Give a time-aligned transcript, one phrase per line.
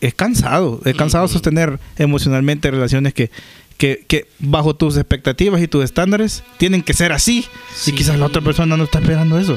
[0.00, 0.80] es cansado.
[0.84, 3.30] Es cansado sostener emocionalmente relaciones que,
[3.76, 7.46] que, que bajo tus expectativas y tus estándares tienen que ser así.
[7.74, 7.90] Sí.
[7.90, 9.56] Y quizás la otra persona no está esperando eso.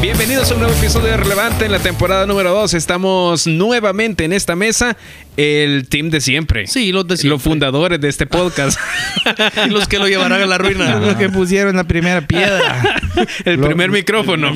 [0.00, 2.74] Bienvenidos a un nuevo episodio de Relevante en la temporada número 2.
[2.74, 4.96] Estamos nuevamente en esta mesa,
[5.38, 6.66] el team de siempre.
[6.66, 7.36] Sí, los de siempre.
[7.36, 8.76] Los fundadores de este podcast.
[9.70, 10.98] los que lo llevarán a la ruina.
[10.98, 13.00] Los que pusieron la primera piedra.
[13.44, 14.52] el primer micrófono.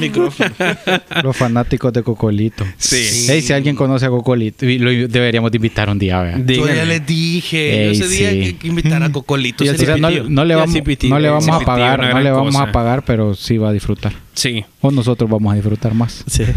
[1.22, 2.66] Los fanáticos de Cocolito.
[2.78, 3.26] Sí.
[3.28, 6.38] Hey, si alguien conoce a Cocolito, lo deberíamos de invitar un día, vea.
[6.44, 7.86] Yo ya les dije.
[7.88, 8.54] Ey, yo ese día sí.
[8.54, 9.62] que, invitar a Cocolito.
[9.62, 11.10] O sea, no, le vamos, Cipitío.
[11.10, 12.68] no le vamos a pagar, no le vamos cosa.
[12.68, 14.14] a pagar, pero sí va a disfrutar.
[14.34, 14.64] Sí.
[14.80, 16.24] O nosotros vamos a disfrutar más.
[16.26, 16.42] Sí.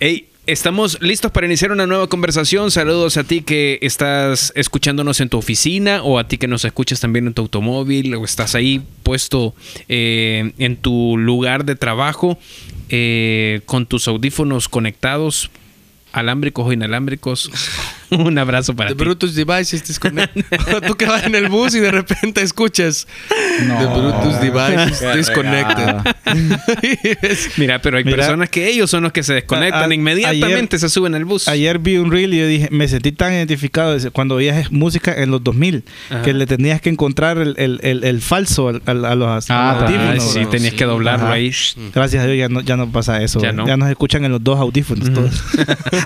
[0.00, 2.70] Hey, estamos listos para iniciar una nueva conversación.
[2.70, 7.00] Saludos a ti que estás escuchándonos en tu oficina o a ti que nos escuchas
[7.00, 9.54] también en tu automóvil o estás ahí puesto
[9.88, 12.38] eh, en tu lugar de trabajo
[12.90, 15.50] eh, con tus audífonos conectados,
[16.12, 17.50] alámbricos o inalámbricos.
[18.18, 19.04] Un abrazo para The ti.
[19.04, 20.36] Brutus Devices Disconnect.
[20.86, 23.06] Tú que vas en el bus y de repente escuchas
[23.66, 23.78] No.
[23.78, 25.94] The Brutus Devices Disconnected.
[27.56, 28.16] Mira, pero hay Mira.
[28.18, 31.48] personas que ellos son los que se desconectan A- a- inmediatamente, se suben al bus.
[31.48, 35.30] Ayer vi un reel y yo dije, me sentí tan identificado cuando veías música en
[35.30, 36.22] los 2000, Ajá.
[36.22, 39.70] que le tenías que encontrar el, el- el- el falso al- al- a, los, a
[39.70, 40.32] Ah, los Ay, audífonos.
[40.32, 40.76] sí, no, tenías sí.
[40.76, 41.34] que doblarlo Ajá.
[41.34, 41.52] ahí.
[41.94, 43.40] Gracias a Dios ya no, ya no pasa eso.
[43.40, 43.76] Ya Ya, no.
[43.76, 45.42] nos escuchan en los dos audífonos todos.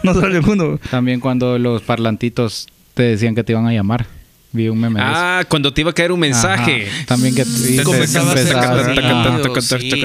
[0.02, 0.80] no solo en uno.
[0.90, 4.06] También cuando los parlantitos te decían que te iban a llamar.
[4.52, 5.00] Vi un meme.
[5.02, 6.86] Ah, cuando te iba a caer un mensaje.
[6.88, 7.06] Ajá.
[7.06, 8.94] También que Te Comenzaba a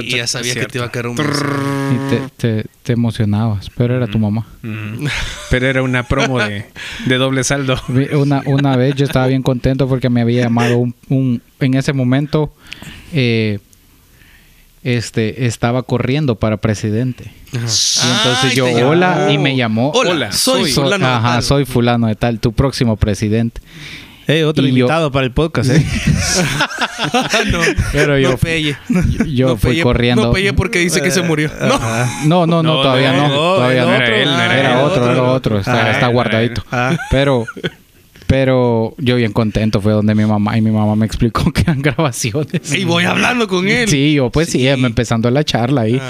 [0.04, 1.46] y ya sabía que te iba a caer un mensaje.
[1.94, 2.30] y te,
[2.64, 4.46] te, te emocionabas, pero era tu mamá.
[4.62, 5.06] Mm.
[5.50, 6.66] Pero era una promo de,
[7.06, 7.80] de doble saldo.
[8.14, 11.94] Una, una vez yo estaba bien contento porque me había llamado un, un- en ese
[11.94, 12.54] momento
[13.14, 13.60] eh,
[14.84, 17.32] este estaba corriendo para presidente.
[17.54, 18.90] Y entonces Ay, yo, llamó.
[18.92, 19.92] hola, y me llamó.
[19.94, 21.44] Hola, Hola, soy, soy- fulano de Ajá, tal.
[21.44, 23.62] soy fulano de tal, tu próximo presidente.
[24.28, 25.86] Hey, otro Y yo- invitado para el podcast, ¿eh?
[27.52, 27.60] no,
[27.92, 28.78] Pero yo, no pelle.
[29.28, 30.28] yo no fui pelle- corriendo.
[30.28, 31.52] No pelle porque dice que se murió.
[31.60, 31.80] No.
[32.26, 33.28] No, no, no, No, todavía no, no.
[33.30, 33.96] no, todavía no no.
[33.96, 35.60] era él, no era otro, era otro.
[35.60, 36.64] Está, Ah, está era guardadito.
[36.72, 36.96] Ah.
[37.10, 37.46] Pero,
[38.32, 41.82] pero yo bien contento fue donde mi mamá y mi mamá me explicó que eran
[41.82, 42.74] grabaciones.
[42.74, 43.90] Y voy hablando con él.
[43.90, 46.02] Sí, yo pues sí, me empezando la charla ahí.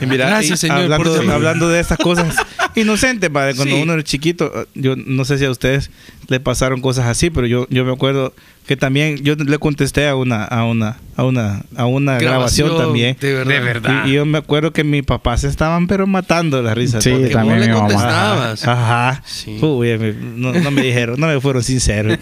[0.00, 2.34] Y mira, Gracias, y señor, Hablando, por hablando de estas cosas
[2.74, 3.82] inocentes, padre, cuando Sí.
[3.82, 5.92] uno era chiquito, yo no sé si a ustedes
[6.26, 8.34] le pasaron cosas así, pero yo, yo me acuerdo
[8.66, 13.16] que también yo le contesté a una, a una, a una, a una grabación, también.
[13.20, 13.52] De verdad.
[13.52, 14.06] De verdad.
[14.06, 17.00] Y, y yo me acuerdo que mis papás se estaban pero matando la risa.
[17.00, 17.88] Sí, porque- también vos le mi mamá.
[17.88, 18.66] contestabas.
[18.66, 19.22] Ajá.
[19.26, 19.58] Sí.
[19.60, 22.16] Uy, me- no, no me dijeron, no me fueron sinceros.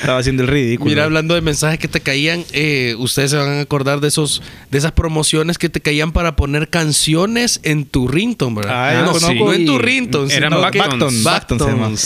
[0.00, 0.88] estaba haciendo el ridículo.
[0.88, 4.42] Mira, hablando de mensajes que te caían, eh, ustedes se van a acordar de esos,
[4.70, 8.72] de esas promociones que te caían para poner canciones en tu ringtone, ¿verdad?
[8.88, 10.52] Ah, yo no, conozco- no en tu ringtone, Eran.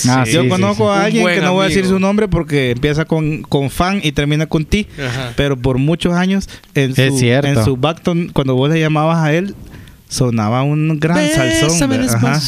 [0.09, 3.05] Ah, Yo conozco sí, a alguien que no voy a decir su nombre porque empieza
[3.05, 4.87] con, con fan y termina con ti.
[4.99, 5.35] Ajá.
[5.37, 7.49] Pero por muchos años en su, Es cierto.
[7.49, 9.55] en su Backton, cuando vos le llamabas a él,
[10.13, 11.93] sonaba un gran Bésame salsón.
[12.05, 12.39] Ajá.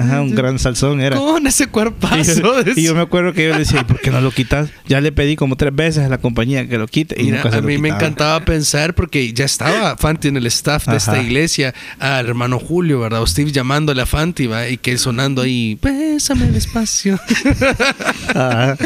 [0.00, 1.16] Ajá, un gran salsón era.
[1.16, 2.62] Con ese Y cuerpazo.
[2.62, 4.68] yo, y yo me acuerdo que yo le decía, "¿Y ¿por qué no lo quitas?
[4.86, 7.50] Ya le pedí como tres veces a la compañía que lo quite y Mira, nunca
[7.50, 10.96] se a lo mí me encantaba pensar porque ya estaba Fanti en el staff de
[10.96, 13.22] esta iglesia, al hermano Julio, ¿verdad?
[13.22, 14.68] O Steve llamándole a Fanti, ¿va?
[14.68, 17.18] Y que él sonando ahí, bésame despacio.
[18.34, 18.76] Ajá.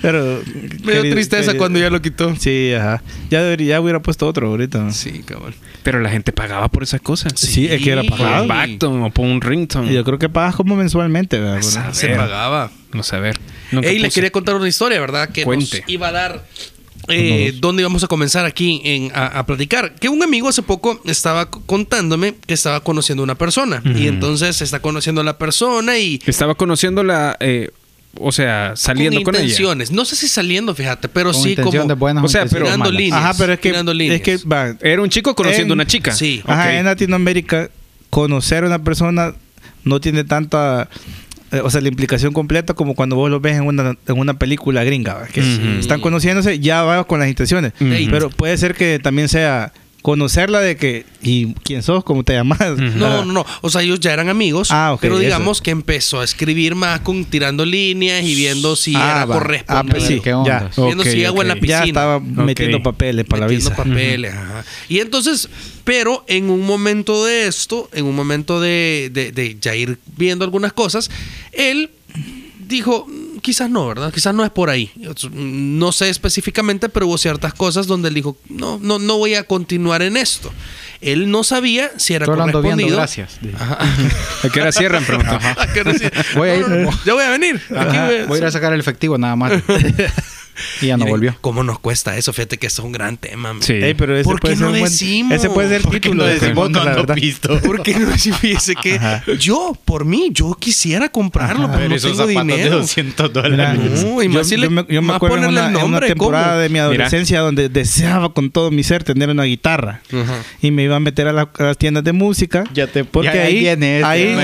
[0.00, 0.40] Pero
[0.84, 2.34] Me dio tristeza querido- cuando ya lo quitó.
[2.36, 3.02] Sí, ajá.
[3.30, 4.90] Ya debería, ya hubiera puesto otro ahorita.
[4.92, 5.54] Sí, cabrón.
[5.82, 7.32] Pero la gente pagaba por esas cosas.
[7.36, 8.08] Sí, es que era Sí.
[8.08, 8.42] Por pagado.
[8.42, 9.90] un Backton o por un ringtone.
[9.90, 11.60] Y yo creo que pagas como mensualmente, ¿verdad?
[11.62, 12.70] Bueno, Se pagaba.
[12.92, 13.38] No sé, a ver.
[13.82, 15.28] Ey, les quería contar una historia, ¿verdad?
[15.30, 15.80] Que Cuente.
[15.80, 16.44] nos iba a dar
[17.10, 19.94] eh, dónde íbamos a comenzar aquí en, a, a platicar.
[19.94, 23.82] Que un amigo hace poco estaba contándome que estaba conociendo a una persona.
[23.84, 27.70] Y entonces está conociendo a la persona y Estaba conociéndola, eh,
[28.20, 29.44] o sea, saliendo con, ella.
[29.44, 29.90] intenciones.
[29.90, 32.66] No sé si saliendo, fíjate, pero Con sí como de buenas o sea, pero- intenciones
[32.66, 33.00] tirando malas.
[33.00, 33.22] líneas.
[33.22, 35.86] Ajá, pero es que, tirando es que va, Era un chico conociendo En- a una
[35.86, 36.12] chica.
[36.12, 36.42] Sí.
[36.46, 37.70] Ajá, en Latinoamérica,
[38.10, 39.34] conocer a una persona
[39.84, 40.88] no tiene tanta.
[41.52, 44.34] eh, o sea, la implicación completa como cuando vos lo ves en una, en una
[44.34, 45.40] película gringa, que
[45.78, 47.72] están conociéndose, ya va con las intenciones.
[47.78, 49.72] Pero puede ser que también sea
[50.08, 52.02] conocerla de que, ¿y quién sos?
[52.02, 52.58] ¿Cómo te llamas?
[52.78, 53.44] No, no, no.
[53.60, 54.70] O sea, ellos ya eran amigos.
[54.70, 55.22] Ah, ok, pero eso.
[55.24, 59.34] digamos que empezó a escribir más con tirando líneas y viendo si Ah, era va.
[59.34, 59.78] correspondido.
[59.78, 60.38] Ah, pues sí, ¿Qué ya.
[60.38, 60.70] onda?
[60.78, 61.80] Viendo si agua en la piscina.
[61.80, 63.84] Ya estaba metiendo papeles para la metiendo visa.
[63.84, 64.64] papeles, ajá.
[64.88, 65.50] Y entonces,
[65.84, 70.42] pero en un momento de esto, en un momento de, de- de ya ir viendo
[70.46, 71.10] algunas cosas,
[71.52, 71.90] él
[72.68, 73.06] dijo,
[73.42, 74.12] quizás no, ¿verdad?
[74.12, 74.90] Quizás no es por ahí.
[75.32, 79.44] No sé específicamente, pero hubo ciertas cosas donde él dijo, no, no, no voy a
[79.44, 80.52] continuar en esto.
[81.00, 82.76] Él no sabía si era ando correspondido.
[82.76, 83.38] viendo, gracias.
[84.44, 85.04] ¿A qué hora cierran?
[85.04, 85.32] Preguntó.
[85.56, 86.04] ¿A qué hora sí?
[86.36, 86.66] Voy a ir.
[87.04, 87.56] Ya voy a venir.
[87.76, 89.52] Aquí Ajá, voy a- voy a ir a sacar el efectivo nada más.
[90.80, 91.36] y ya no Miren, volvió.
[91.40, 92.32] ¿Cómo nos cuesta eso?
[92.32, 93.52] Fíjate que es un gran tema.
[93.54, 93.62] man.
[93.62, 93.72] Sí.
[93.74, 95.32] Ey, pero ese ¿Por puede qué ser no buen- decimos?
[95.32, 96.66] Ese puede ser el ¿Por qué título no de ese decimos?
[96.68, 97.16] podcast, la verdad.
[97.64, 98.98] ¿Por qué no decir, fíjese que
[99.38, 102.82] yo, por mí, yo quisiera comprarlo, pero no tengo dinero?
[103.50, 105.66] Mira, No, y yo, más si le- yo me, yo me acuerdo en una, el
[105.68, 106.58] en una nombre, temporada ¿cómo?
[106.60, 110.42] de mi adolescencia donde deseaba con todo mi ser tener una guitarra Ajá.
[110.62, 113.26] y me iba a meter a, la- a las tiendas de música Ya te- porque
[113.34, 114.34] ya ahí ahí viene este ahí,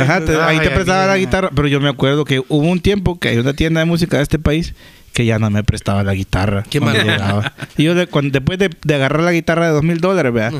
[0.00, 3.18] ajá, Ah, ahí te prestaba la guitarra pero yo me acuerdo que hubo un tiempo
[3.18, 4.74] que hay una tienda de música de este país
[5.14, 7.52] que ya no me prestaba la guitarra Qué mal.
[7.78, 10.50] y yo de- cuando- después de, de agarrar la guitarra de dos mil dólares vea,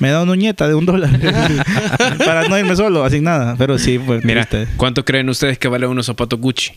[0.00, 1.10] me da una uñeta de un dólar
[2.26, 4.70] para no irme solo así nada pero sí pues Mira, triste.
[4.76, 6.72] ¿cuánto creen ustedes que vale unos zapatos Gucci?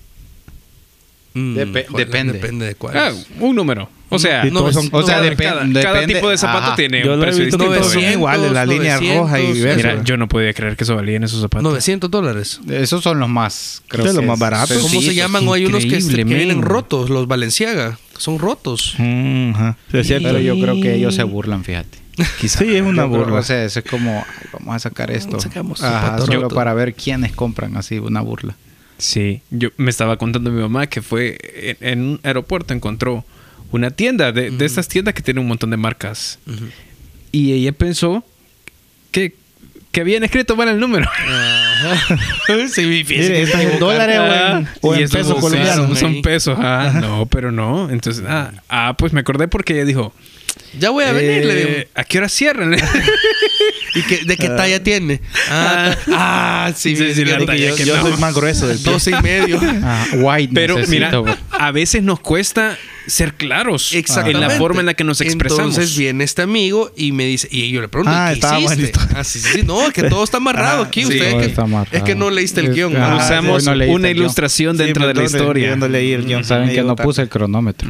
[1.33, 2.33] Mm, joder, depende.
[2.33, 2.95] Depende de cuál.
[2.95, 3.89] Ah, un número.
[4.15, 6.75] O sea, todos son- o sea, sea, cada, cada depende- tipo de zapato ajá.
[6.75, 7.65] tiene yo un precio distinto.
[7.65, 9.62] todos son 900, iguales la línea 900, roja y sí.
[9.62, 9.77] verso.
[9.77, 11.63] Mira, yo no podía creer que eso valían esos zapatos.
[11.63, 12.60] 900 dólares.
[12.69, 14.77] Esos son los más, creo De los que más baratos.
[14.77, 15.48] ¿Cómo sí, se llaman?
[15.48, 17.98] O hay unos que, que vienen rotos, los Balenciaga.
[18.18, 18.95] Son rotos.
[18.98, 19.77] Mm, ajá.
[19.92, 20.27] Sí, es cierto.
[20.27, 21.98] Pero yo creo que ellos se burlan, fíjate.
[22.48, 23.39] Sí, es una burla.
[23.39, 25.39] O sea, eso es como, ay, vamos a sacar esto.
[25.39, 28.56] Sacamos Ajá, solo para ver quiénes compran así una burla.
[29.00, 33.25] Sí, yo me estaba contando mi mamá que fue en, en un aeropuerto encontró
[33.73, 36.65] una tienda de, de estas tiendas que tienen un montón de marcas Ujú.
[37.31, 38.23] y ella pensó
[39.11, 39.35] que,
[39.91, 41.09] que habían escrito mal el número.
[42.73, 44.25] sí, Mire, ¿estás en dólares o
[44.57, 45.75] en, o Y en eso pesos son- colombianos?
[45.87, 46.57] Son, son pesos.
[46.61, 47.89] Ah, no, pero no.
[47.89, 50.13] Entonces, ah, ah, pues me acordé porque ella dijo,
[50.79, 51.69] Ya voy a venir, le digo.
[51.69, 52.75] eh, ¿a qué hora cierran?
[53.95, 55.21] ¿Y qué, de qué talla tiene?
[55.49, 58.01] Ah, ah, sí, Sí, sí, la que talla yo, que Yo no.
[58.01, 58.91] soy más grueso del pie.
[58.91, 59.59] 12 y medio.
[59.83, 61.37] Ah, white Pero mira, necesito.
[61.51, 62.75] a veces nos cuesta
[63.07, 64.39] ser claros Exactamente.
[64.44, 65.75] en la forma en la que nos expresamos.
[65.77, 68.91] Entonces viene este amigo y me dice, y yo le pregunto, Ah, ¿qué estaba hiciste?
[69.15, 71.01] Ah, sí, sí, sí, no, es que todo está amarrado Ah, aquí.
[71.01, 71.07] sí.
[71.13, 71.95] Usted que, está amarrado.
[71.97, 72.95] es que no leíste el Es- guion.
[72.97, 74.23] ah, Usamos no leíste una el guion.
[74.25, 75.69] ilustración Sí, dentro de la historia.
[75.69, 76.44] Yo no leí el guion.
[76.44, 77.89] Saben que no puse el cronómetro.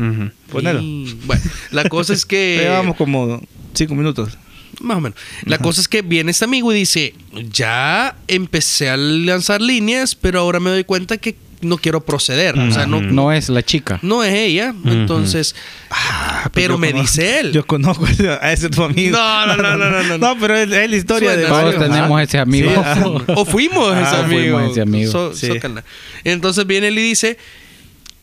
[0.52, 0.80] Ponelo.
[0.82, 2.58] Y, bueno, la cosa es que...
[2.64, 3.42] Llevamos como
[3.74, 4.38] cinco minutos.
[4.82, 5.18] Más o menos.
[5.46, 7.14] La cosa es que viene este amigo y dice,
[7.52, 12.58] ya empecé a lanzar líneas, pero ahora me doy cuenta que no quiero proceder.
[12.58, 14.00] O sea, no, no, No es la chica.
[14.24, 14.74] es ella.
[14.86, 15.56] Entonces,
[15.90, 17.52] Ah, pero yo me conozco- dice él.
[17.52, 18.06] Yo conozco
[18.42, 19.16] a ese tu amigo.
[19.18, 20.18] No, no, no, no, no, no.
[20.18, 21.48] No, pero es, es la historia Suena, de.
[21.72, 22.70] Todos tenemos Ah, ese amigo.
[22.72, 23.06] sí, ah,
[23.36, 24.58] o fuimos Ah, ese amigo.
[24.58, 25.12] fuimos ese amigo.
[25.12, 25.48] So- Sí.
[25.48, 25.84] zócala.
[26.24, 27.38] Entonces viene él y dice,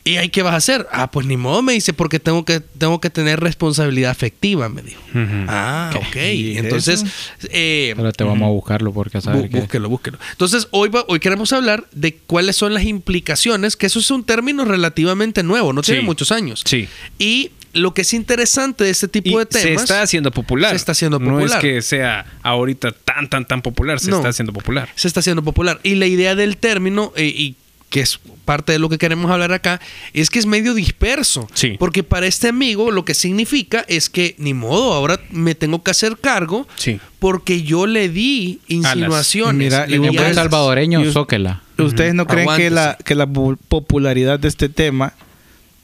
[0.04, 0.86] ¿y ahí qué vas a hacer?
[0.92, 4.82] Ah, pues ni modo, me dice, porque tengo que, tengo que tener responsabilidad afectiva, me
[4.82, 5.00] dijo.
[5.48, 6.16] Ah, ok.
[6.34, 7.04] ¿Y Entonces,
[7.50, 9.60] eh, Pero te vamos a buscarlo porque a saber bú- que...
[9.60, 10.18] búsquelo, búsquelo.
[10.32, 14.24] Entonces, hoy, va- hoy queremos hablar de cuáles son las implicaciones, que eso es un
[14.24, 16.62] término relativamente nuevo, no tiene muchos años.
[16.64, 16.88] Sí.
[17.18, 19.62] Y lo que es interesante de este tipo Y de temas...
[19.62, 20.70] se está haciendo popular.
[20.70, 21.60] Se está haciendo No es popular.
[21.60, 24.00] que sea ahorita tan, tan, tan popular.
[24.00, 24.16] Se No.
[24.16, 24.88] está haciendo popular.
[24.96, 25.78] se está haciendo popular.
[25.84, 27.54] Y la idea del término, eh, y
[27.90, 28.18] que es
[28.50, 29.80] parte de lo que queremos hablar acá,
[30.12, 31.46] es que es medio disperso.
[31.54, 31.76] Sí.
[31.78, 35.92] Porque para este amigo lo que significa es que ni modo, ahora me tengo que
[35.92, 36.98] hacer cargo Sí.
[37.20, 39.56] porque yo le di insinuaciones.
[39.72, 41.62] Mira, y un En buen salvadoreño, Y zóquela.
[41.78, 45.12] ¿Ustedes no creen que la, que la pu- popularidad de este tema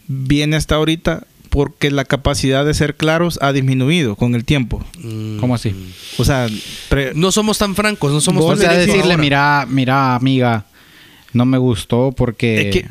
[0.08, 4.84] viene hasta ahorita porque la capacidad de ser claros ha disminuido con el tiempo?
[4.98, 5.38] Mm.
[5.38, 5.72] ¿Cómo así?
[6.18, 6.48] O sea,
[6.88, 9.16] pre- No somos tan francos, no somos O tan decirle, ahora.
[9.16, 10.66] mira, mira, amiga,
[11.36, 12.68] no me gustó porque...
[12.70, 12.88] Es que-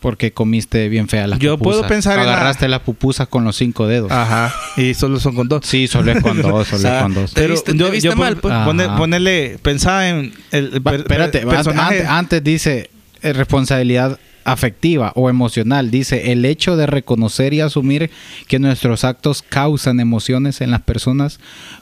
[0.00, 1.78] porque comiste bien fea las Yo pupusas.
[1.80, 4.12] puedo pensar en la- Agarraste las pupusas con los cinco dedos.
[4.12, 5.66] ajá, y solo son con dos.
[5.66, 7.34] Sí, solo es con dos, solo O sea, es con dos.
[7.34, 8.54] Te viste- te yo, viste yo mal, pues.
[8.54, 8.96] Ajá.
[8.96, 11.42] ponerle, pensaba en el Va, espérate,
[11.74, 12.90] antes, antes dice
[13.22, 15.90] eh, responsabilidad afectiva o emocional.
[15.90, 18.08] Dice el hecho de reconocer y asumir
[18.46, 21.40] que nuestros actos causan emociones en las personas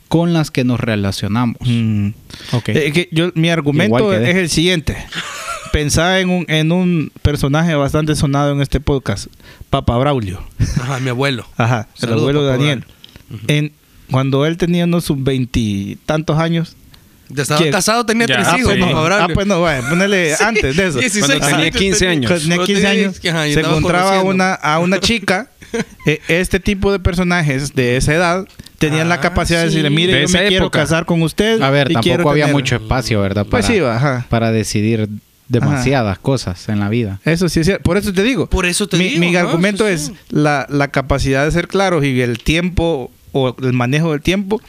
[0.08, 1.58] con las que nos relacionamos.
[1.60, 2.08] Mm.
[2.52, 2.68] Ok.
[2.70, 4.96] Eh, que yo, mi argumento es el siguiente.
[5.80, 9.26] Pensaba en un, en un personaje bastante sonado en este podcast,
[9.68, 10.42] Papa Braulio.
[10.80, 11.46] Ajá, mi abuelo.
[11.58, 12.84] Ajá, el Saludos, abuelo de Papa Daniel.
[13.46, 13.72] En,
[14.10, 16.76] cuando él tenía unos sus veintitantos años.
[17.28, 17.72] Ya estaba ¿Quién?
[17.72, 19.34] casado, tenía Ya, tres ah, hijos, pues no, ah, Braulio.
[19.34, 20.98] pues no, bueno, ponele Sí, antes de eso.
[20.98, 22.30] 16 Cuando tenía años 15 años.
[22.30, 25.50] Cuando tenía Cuando 15 tenía- años, ajá, se encontraba una, a una chica.
[26.06, 28.46] eh, este tipo de personajes de esa edad
[28.78, 29.74] tenían Ah, la capacidad de sí.
[29.76, 30.78] decirle, mire, De yo me esa quiero época.
[30.80, 31.60] casar con usted.
[31.60, 32.54] A ver, y tampoco había tener-".
[32.54, 33.44] mucho espacio, ¿verdad?
[33.44, 34.24] Para, Pues sí, ajá.
[34.30, 35.06] para decidir
[35.48, 37.20] demasiadas cosas en la vida.
[37.24, 37.82] Eso sí es cierto.
[37.82, 38.48] Por eso te digo.
[38.48, 40.16] Por eso te mi, digo, Mi argumento sí, es sí.
[40.30, 44.60] la, la capacidad de ser claros y el tiempo o el manejo del tiempo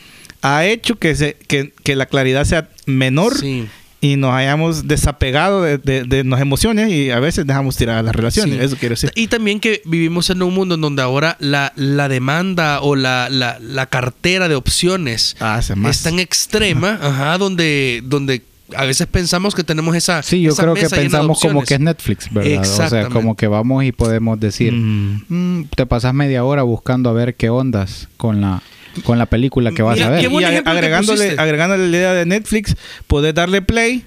[0.42, 3.68] ha hecho que, se, que, que la claridad sea menor Sí.
[4.02, 8.60] y nos hayamos desapegado de, de, las emociones y a veces dejamos tirar las relaciones.
[8.62, 9.12] Eso quiero decir.
[9.16, 13.30] Y también que vivimos en un mundo en donde ahora la, la demanda o la,
[13.30, 18.44] la, cartera de opciones ah, es tan extrema, ajá, donde, donde
[18.76, 20.22] a veces pensamos que tenemos esa.
[20.24, 22.62] Sí, yo creo que pensamos como que es Netflix, ¿verdad?
[22.62, 25.26] O sea, como que vamos y podemos decir, mm.
[25.30, 28.62] Mm, te pasas media hora buscando a ver qué ondas con la
[29.04, 30.24] con la película que vas a ver.
[30.24, 34.04] Y agregándole, agregándole la idea de Netflix, puedes darle play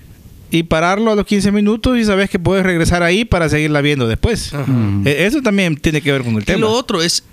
[0.50, 4.08] y pararlo a los 15 minutos y sabes que puedes regresar ahí para seguirla viendo
[4.08, 4.52] después.
[5.04, 6.58] E, eso también tiene que ver con el tema.
[6.58, 7.24] Y lo otro es,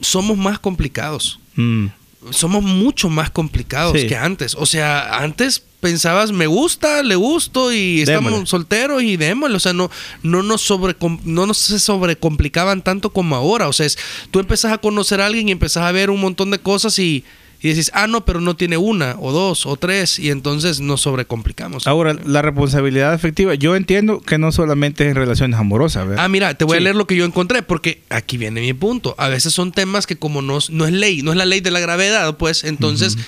[0.00, 1.38] somos más complicados.
[1.54, 1.86] Mm.
[2.30, 4.54] Somos mucho más complicados que antes.
[4.54, 9.56] O sea, antes pensabas, me gusta, le gusto y estamos solteros y démosle.
[9.56, 9.90] O sea, no,
[10.22, 13.68] no, nos sobre, no nos se sobrecomplicaban tanto como ahora.
[13.68, 13.98] O sea, es,
[14.30, 17.24] tú empezás a conocer a alguien y empezás a ver un montón de cosas y
[17.66, 21.00] y decís, ah, no, pero no tiene una, o dos, o tres, y entonces nos
[21.00, 21.88] sobrecomplicamos.
[21.88, 26.06] Ahora, la responsabilidad efectiva, yo entiendo que no solamente es en relaciones amorosas.
[26.16, 29.16] Ah, mira, te voy a leer lo que yo encontré, porque aquí viene mi punto.
[29.18, 31.72] A veces son temas que como no, no es ley, no es la ley de
[31.72, 33.18] la gravedad, pues entonces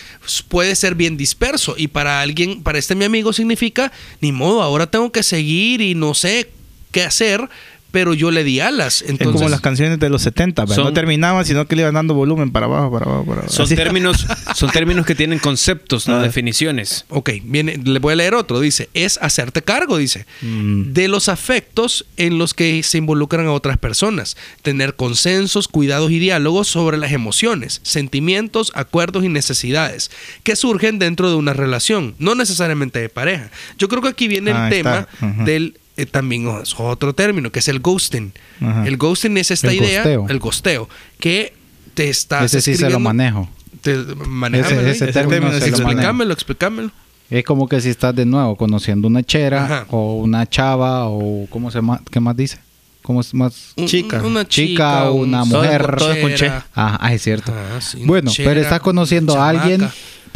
[0.47, 1.75] puede ser bien disperso.
[1.77, 3.91] Y para alguien, para este mi amigo significa,
[4.21, 6.49] ni modo, ahora tengo que seguir y no sé
[6.93, 7.49] qué hacer
[7.91, 9.03] pero yo le di alas.
[9.03, 12.15] Entonces, es como las canciones de los 70, no terminaban, sino que le iban dando
[12.15, 13.53] volumen para abajo, para abajo, para abajo.
[13.53, 16.23] Son, términos, son términos que tienen conceptos, no ah.
[16.23, 17.07] definiciones.
[17.09, 18.61] Ok, viene, le voy a leer otro.
[18.61, 20.93] Dice, es hacerte cargo, dice, mm.
[20.93, 24.37] de los afectos en los que se involucran a otras personas.
[24.63, 30.11] Tener consensos, cuidados y diálogos sobre las emociones, sentimientos, acuerdos y necesidades
[30.43, 33.51] que surgen dentro de una relación, no necesariamente de pareja.
[33.79, 35.09] Yo creo que aquí viene el tema
[35.45, 38.33] del eh, también es otro término, que es el ghosting.
[38.85, 40.89] El ghosting es esta idea, el gosteo,
[41.19, 41.53] que
[41.95, 43.49] te está Ese sí se lo manejo.
[43.83, 46.91] Te, ese, ese, término, explícamelo, explícamelo.
[47.31, 51.71] Es como que si estás de nuevo conociendo una chera o una chava o ¿cómo
[51.71, 52.01] se llama?
[52.11, 52.59] ¿Qué más dice?
[53.03, 53.75] ¿Cómo es más?
[53.87, 54.23] Chica.
[54.23, 55.97] Una chica, una mujer.
[55.97, 56.33] Todo, con
[56.75, 57.53] Ah, es cierto.
[58.05, 59.89] bueno, pero estás conociendo a alguien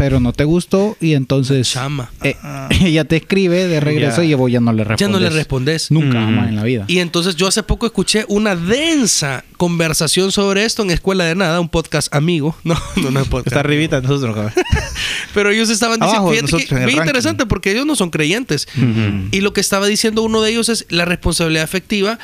[0.03, 2.11] pero no te gustó y entonces Chama.
[2.25, 2.35] Eh,
[2.81, 5.01] ella te escribe de regreso y vos ya no le respondes.
[5.01, 5.93] Ya no le respondes.
[5.93, 6.87] Nunca más en la vida.
[6.89, 11.61] Y entonces yo hace poco escuché una densa conversación sobre esto en Escuela de Nada,
[11.61, 12.57] un podcast amigo.
[12.65, 13.49] No, no, no es podcast.
[13.49, 14.53] Está arribita nosotros.
[15.35, 18.67] pero ellos estaban diciendo, fíjate que bien interesante porque ellos no son creyentes.
[19.31, 22.19] Y lo que estaba diciendo uno de ellos es la responsabilidad afectiva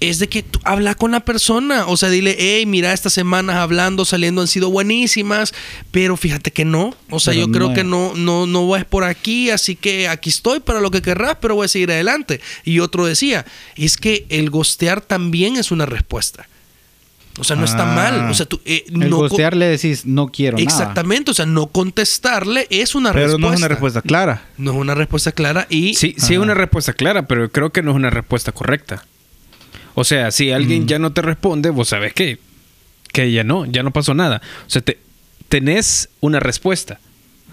[0.00, 1.86] es de que tú habla con la persona.
[1.86, 5.54] O sea, dile, hey, mira, estas semanas hablando, saliendo han sido buenísimas,
[5.90, 6.94] pero fíjate que no.
[7.10, 10.60] O sea, yo creo que no, no, no vas por aquí, así que aquí estoy
[10.60, 12.40] para lo que querrás, pero voy a seguir adelante.
[12.64, 16.48] Y otro decía, es que el gostear también es una respuesta.
[17.38, 17.94] O sea, no está ah.
[17.94, 18.30] mal.
[18.30, 21.30] O sea, tú, eh, el no gostear le decís no quiero Exactamente.
[21.30, 23.36] O sea, no contestarle es una respuesta.
[23.36, 24.44] Pero no es una respuesta clara.
[24.56, 25.94] No es una respuesta clara y...
[25.94, 29.04] Sí, sí es una respuesta clara, pero creo que no es una respuesta correcta.
[29.98, 30.86] O sea, si alguien mm.
[30.86, 32.38] ya no te responde, vos sabes que,
[33.12, 34.42] que ya no, ya no pasó nada.
[34.66, 34.98] O sea, te,
[35.48, 37.00] tenés una respuesta.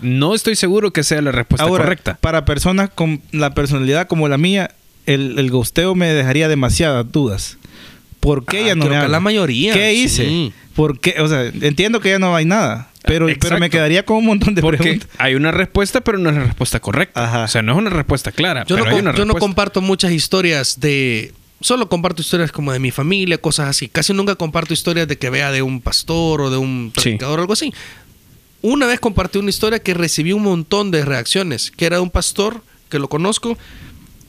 [0.02, 2.18] No estoy seguro que sea la respuesta correcta.
[2.20, 4.72] Para personas con la personalidad como la mía,
[5.06, 7.58] el, el gosteo me dejaría demasiadas dudas.
[8.20, 9.74] ¿Por qué ya no me la mayoría.
[9.74, 10.52] ¿Qué hice?
[10.76, 11.16] ¿Por qué?
[11.22, 12.90] O sea, entiendo que ya no hay nada.
[13.06, 15.10] Pero, pero me quedaría con un montón de Porque preguntas.
[15.18, 17.44] Hay una respuesta, pero no es la respuesta correcta.
[17.44, 18.66] O sea, no es una respuesta clara.
[18.66, 23.38] Yo, no, yo no comparto muchas historias de solo comparto historias como de mi familia,
[23.38, 23.88] cosas así.
[23.88, 27.42] Casi nunca comparto historias de que vea de un pastor o de un predicador o
[27.42, 27.74] algo así.
[28.62, 32.10] Una vez compartí una historia que recibí un montón de reacciones, que era de un
[32.10, 33.58] pastor que lo conozco,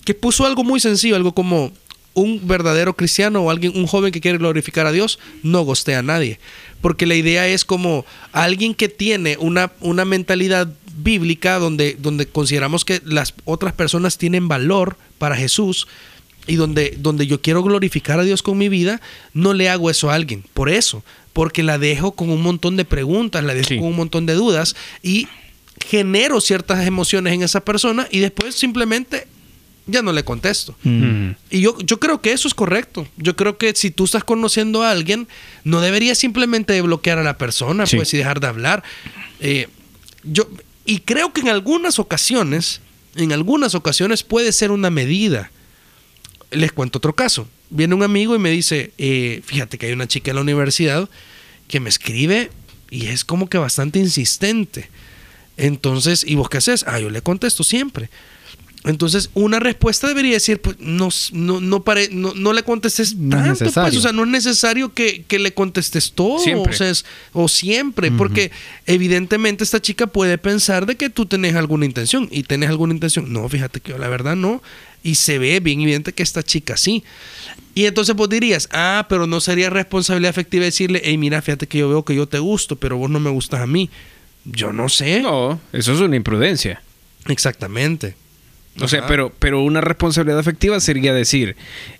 [0.04, 1.72] que puso algo muy sencillo, algo como
[2.14, 6.02] un verdadero cristiano o alguien, un joven que quiere glorificar a Dios, no gostea a
[6.02, 6.38] nadie.
[6.80, 12.84] Porque la idea es como alguien que tiene una, una mentalidad bíblica donde, donde consideramos
[12.84, 15.88] que las otras personas tienen valor para Jesús,
[16.46, 19.00] y donde, donde yo quiero glorificar a Dios con mi vida,
[19.32, 20.44] no le hago eso a alguien.
[20.54, 24.26] Por eso, porque la dejo con un montón de preguntas, la dejo con un montón
[24.26, 25.28] de dudas y
[25.84, 29.26] genero ciertas emociones en esa persona y después simplemente
[29.86, 30.74] ya no le contesto.
[30.82, 31.30] Mm.
[31.50, 33.06] Y yo, yo creo que eso es correcto.
[33.16, 35.28] Yo creo que si tú estás conociendo a alguien,
[35.62, 38.82] no deberías simplemente bloquear a la persona pues, y dejar de hablar.
[39.40, 39.68] Eh,
[40.22, 40.48] yo,
[40.86, 42.80] y creo que en algunas ocasiones,
[43.14, 45.50] en algunas ocasiones puede ser una medida
[46.50, 47.48] les cuento otro caso.
[47.70, 51.08] Viene un amigo y me dice, eh, fíjate que hay una chica en la universidad
[51.68, 52.50] que me escribe
[52.90, 54.88] y es como que bastante insistente.
[55.56, 56.84] Entonces, ¿y vos qué haces?
[56.86, 58.10] Ah, yo le contesto siempre.
[58.86, 63.38] Entonces, una respuesta debería decir, pues, no, no, no, pare- no, no le contestes No
[63.38, 66.72] es tanto, pues, o sea, no es necesario que, que le contestes todo, Siempre.
[66.74, 68.50] o, sea, es- o siempre, porque
[68.84, 73.32] evidentemente esta chica puede pensar de que tú tenés alguna intención, y tenés alguna intención,
[73.32, 74.62] no, fíjate que yo la verdad no,
[75.02, 77.04] y se ve bien evidente que esta chica sí.
[77.74, 81.78] Y entonces vos dirías, ah, pero no sería responsabilidad afectiva decirle, hey, mira, fíjate que
[81.78, 83.88] yo veo que yo te gusto, pero vos no me gustas a mí.
[84.44, 85.20] Yo no sé.
[85.22, 86.82] No, eso es una imprudencia.
[87.28, 88.14] Exactamente.
[88.80, 89.08] O sea, Ajá.
[89.08, 91.54] pero, pero una responsabilidad afectiva sería decir,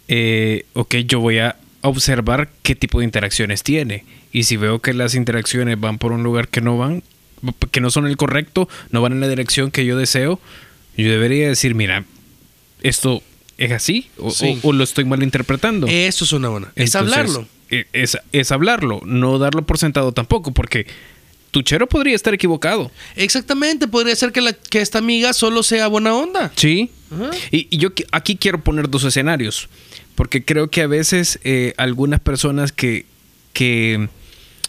[0.09, 4.05] eh, ok, yo voy a observar qué tipo de interacciones tiene.
[4.33, 7.03] Y si veo que las interacciones van por un lugar que no van,
[7.71, 10.41] que no son el correcto, no van en la dirección que yo deseo,
[10.97, 12.05] yo debería decir, mira,
[12.83, 13.23] esto
[13.59, 14.59] es así o, Sí.
[14.63, 15.87] o- o lo estoy malinterpretando.
[15.89, 16.73] Eso es una buena.
[16.75, 17.49] Es Entonces, hablarlo.
[17.71, 20.87] eh, Es, es hablarlo, no darlo por sentado tampoco, porque
[21.55, 22.91] tu chero podría estar equivocado.
[23.15, 26.51] Exactamente, podría ser que, la, que esta amiga solo sea buena onda.
[26.57, 26.91] Sí.
[27.13, 27.31] Ajá.
[27.53, 29.69] Y, y yo aquí quiero poner dos escenarios,
[30.17, 33.07] porque creo que a veces eh, algunas personas que,
[33.53, 34.09] que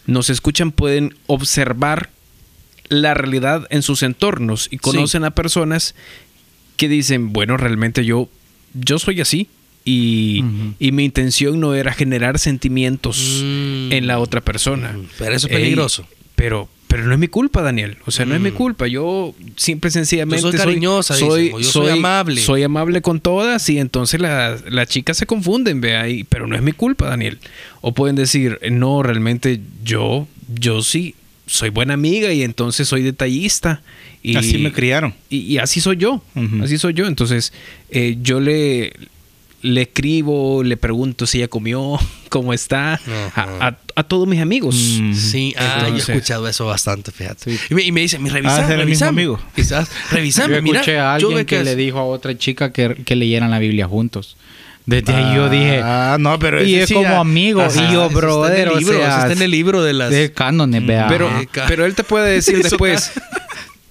[0.06, 2.10] nos escuchan pueden observar
[2.88, 5.96] la realidad en sus entornos y conocen a personas
[6.76, 8.28] que dicen, bueno, realmente yo,
[8.74, 9.48] yo soy así.
[9.88, 10.42] Y,
[10.80, 13.92] y mi intención no era generar sentimientos Mm.
[13.92, 14.96] en la otra persona.
[15.18, 16.06] Pero eso es Ey, peligroso.
[16.34, 17.98] pero, pero no es mi culpa, Daniel.
[18.06, 18.54] O sea, no es mi Mm.
[18.54, 18.86] culpa.
[18.86, 22.40] Yo simple y sencillamente Yo soy cariñosa, soy, yo soy amable.
[22.40, 26.56] Soy amable con todas y entonces las las chicas se confunden, vea, y- pero no
[26.56, 27.38] es mi culpa, Daniel.
[27.82, 30.26] O pueden decir, no, realmente yo,
[30.58, 31.14] yo sí
[31.46, 33.82] soy buena amiga y entonces soy detallista.
[34.22, 35.14] Y, Así me criaron.
[35.30, 36.22] y, y así soy yo.
[36.62, 37.06] Así soy yo.
[37.06, 37.52] Entonces,
[37.90, 38.92] eh, yo le,
[39.66, 42.94] le escribo, le pregunto si ella comió, cómo está,
[43.34, 44.74] a, a- a todos mis amigos.
[45.00, 45.14] Mm.
[45.14, 47.56] Sí, ah, yo he escuchado eso bastante, fíjate.
[47.56, 47.60] Sí.
[47.70, 49.40] Y, me, y me dice, mi revisa, Ah, mismo amigo.
[49.54, 50.80] Quizás, revisame, Yo mira.
[50.80, 53.86] escuché a alguien que, es- le dijo a otra chica que, que leyeran la Biblia
[53.86, 54.36] juntos.
[54.84, 57.60] Desde ahí yo dije, Ah, no, pero y es sí como amigo.
[57.60, 57.72] Ajá.
[57.74, 59.82] y yo, Eso está en brother, el o libro, eso sea, está en el libro
[59.82, 60.10] de las...
[60.10, 61.08] de cánones, vea.
[61.08, 61.28] Pero,
[61.66, 63.10] pero él te puede decir después,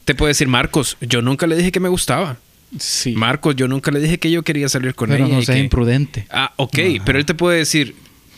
[0.06, 2.38] te puede decir, Marcos, yo nunca le dije que me gustaba.
[2.80, 3.14] Sí.
[3.14, 5.34] Marcos, yo nunca le dije que yo quería salir con pero ella.
[5.36, 6.28] no y seas que- imprudente.
[6.30, 7.96] Ah, ok, pero él te puede decir,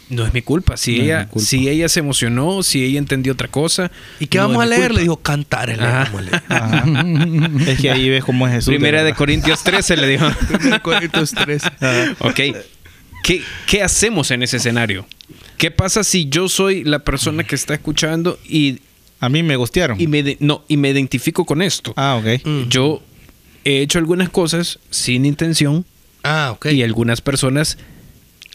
[0.10, 0.78] no es mi culpa.
[0.78, 1.48] Si, No es ella, mi culpa.
[1.48, 3.92] si ella se emocionó, si ella entendió otra cosa.
[4.20, 4.82] ¿Y qué no vamos a es leer?
[4.88, 4.96] culpa.
[4.96, 5.68] Le dijo, cantar.
[5.70, 6.04] Le Ajá.
[6.06, 6.44] vamos a leer.
[6.50, 7.72] Ajá.
[7.72, 8.70] es que ahí ves cómo es Jesús.
[8.70, 9.14] Primera de.
[9.14, 10.26] Corintios 13 le dijo.
[10.82, 11.62] Corintios 3.
[12.20, 12.40] ok.
[13.24, 15.06] ¿Qué, ¿Qué hacemos en ese escenario?
[15.58, 18.80] ¿Qué pasa si yo soy la persona que está escuchando y,
[19.20, 20.00] A mí me gustearon.
[20.00, 21.94] y me, de- no, y me identifico con esto?
[21.98, 22.46] Ah, ok.
[22.46, 22.70] Mm.
[22.70, 23.02] Yo
[23.68, 25.86] he hecho algunas cosas sin intención
[26.24, 26.68] Ah, ok.
[26.68, 27.78] y algunas personas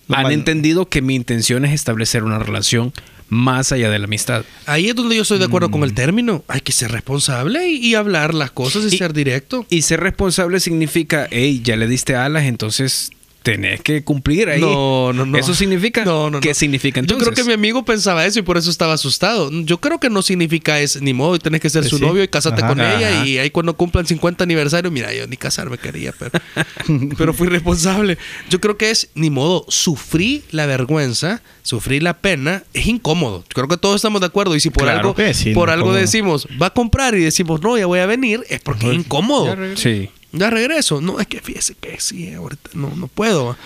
[0.09, 2.93] Lo han entendido que mi intención es establecer una relación
[3.29, 4.45] más allá de la amistad.
[4.67, 5.85] Ahí es donde yo estoy de acuerdo con Mm.
[5.85, 6.45] el término.
[6.49, 9.65] Hay que ser responsable y, y hablar las cosas y, Y- ser directo.
[9.71, 13.11] Y ser responsable significa, hey, ya le diste alas, entonces
[13.43, 14.61] tenés que cumplir ahí.
[14.61, 15.39] No, no, no.
[15.39, 16.05] ¿Eso significa?
[16.05, 16.55] No, no, ¿Qué no.
[16.55, 17.29] significa Yo entonces?
[17.29, 19.51] creo que mi amigo pensaba eso y por eso estaba asustado.
[19.65, 22.05] Yo creo que no significa es ni modo, tenés que ser Pues su sí.
[22.05, 22.69] novio y casarte Ajá.
[22.69, 26.31] con ella y ahí cuando cumplan 50 aniversario, mira, yo ni casarme quería, pero,
[27.19, 28.19] pero fui responsable.
[28.51, 33.45] Yo creo que es ni modo, sufrí la vergüenza, sufrí la pena, es incómodo.
[33.55, 35.93] Creo que todos estamos de acuerdo y si por Claro algo sí, por no, algo
[35.93, 39.57] decimos, va a comprar y decimos, "No, ya voy a venir", es porque es incómodo.
[39.77, 40.11] Sí.
[40.33, 41.01] Ya regreso.
[41.01, 43.57] No, es que fíjese que sí, ahorita no, no puedo.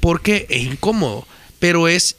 [0.00, 1.26] Porque es incómodo.
[1.58, 2.16] Pero es.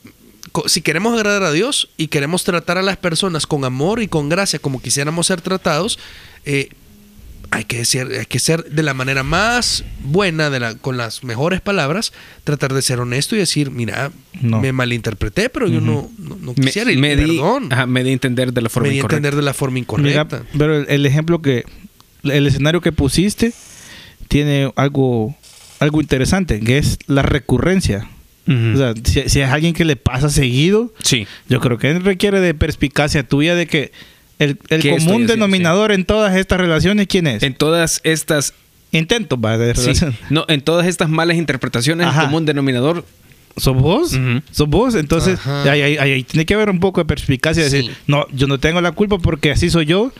[0.51, 4.07] co- Si queremos agradar a Dios y queremos tratar a las personas con amor y
[4.07, 5.99] con gracia como quisiéramos ser tratados,
[6.45, 6.69] eh,
[7.51, 11.23] hay, que decir, hay que ser de la manera más buena, de la, con las
[11.23, 12.11] mejores palabras,
[12.43, 14.59] tratar de ser honesto y decir, mira, No.
[14.59, 16.91] me malinterpreté, pero yo no, no, no Me, quisiera.
[16.99, 17.71] me di, perdón.
[17.71, 19.15] ajá, me di a entender de la forma me di incorrecta.
[19.17, 20.43] entender de la forma Mira, incorrecta.
[20.57, 21.63] pero el, el ejemplo que.
[22.23, 23.53] El escenario que pusiste
[24.27, 25.35] tiene algo,
[25.79, 28.07] algo interesante, que es la recurrencia.
[28.47, 28.73] Ujú.
[28.73, 31.25] O sea, si, si es alguien que le pasa seguido, sí.
[31.49, 33.91] yo creo que requiere de perspicacia tuya de que
[34.37, 35.33] el, el ¿Qué estoy común haciendo?
[35.33, 37.43] denominador en todas estas relaciones, ¿quién es?
[37.43, 38.53] En todas estas
[38.91, 42.21] Intentos, va, de sí, no, en todas estas malas interpretaciones, Ajá.
[42.21, 43.03] el común denominador
[43.57, 44.13] ¿Sos vos?
[44.13, 44.41] Ujú.
[44.51, 44.95] ¿Sos vos?
[44.95, 47.63] Entonces, ahí, ahí- ahí tiene que haber un poco de perspicacia.
[47.63, 47.97] de decir, Sí.
[48.07, 50.11] no, yo no tengo la culpa porque así soy yo.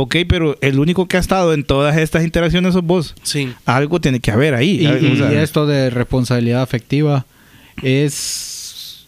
[0.00, 3.16] Ok, pero el único que ha estado en todas estas interacciones sos vos.
[3.24, 3.52] Sí.
[3.64, 4.86] Algo tiene que haber ahí.
[4.86, 7.26] Y, esto de responsabilidad afectiva
[7.82, 9.06] es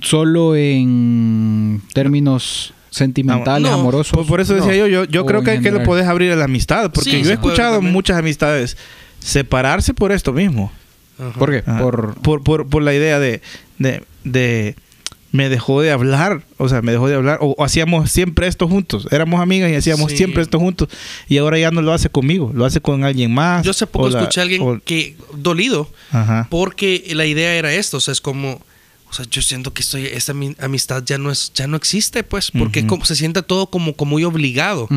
[0.00, 4.12] solo en términos sentimentales, no, amorosos.
[4.12, 4.86] Por, por eso decía No.
[4.86, 5.86] yo, yo, creo que, que lo general.
[5.86, 6.90] podés abrir a la amistad.
[6.90, 8.78] Porque Sí, yo he escuchado muchas amistades
[9.18, 10.72] separarse por esto mismo.
[11.18, 11.38] Ajá.
[11.38, 11.62] ¿Por qué?
[11.62, 13.42] Por, por, por, por la idea de,
[13.78, 14.76] de, de,
[15.32, 18.66] me dejó de hablar, o sea, me dejó de hablar, o, o hacíamos siempre esto
[18.66, 20.16] juntos, éramos amigas y hacíamos Sí.
[20.16, 20.88] siempre esto juntos,
[21.28, 23.64] y ahora ya no lo hace conmigo, lo hace con alguien más.
[23.64, 26.48] Yo hace poco la- escuché a alguien o- que dolido Ajá.
[26.50, 28.60] porque la idea era esto, o sea, es como,
[29.08, 32.22] o sea, yo siento que estoy, esta ami- amistad ya no es, ya no existe,
[32.24, 34.88] pues, porque como se siente todo como, como muy obligado.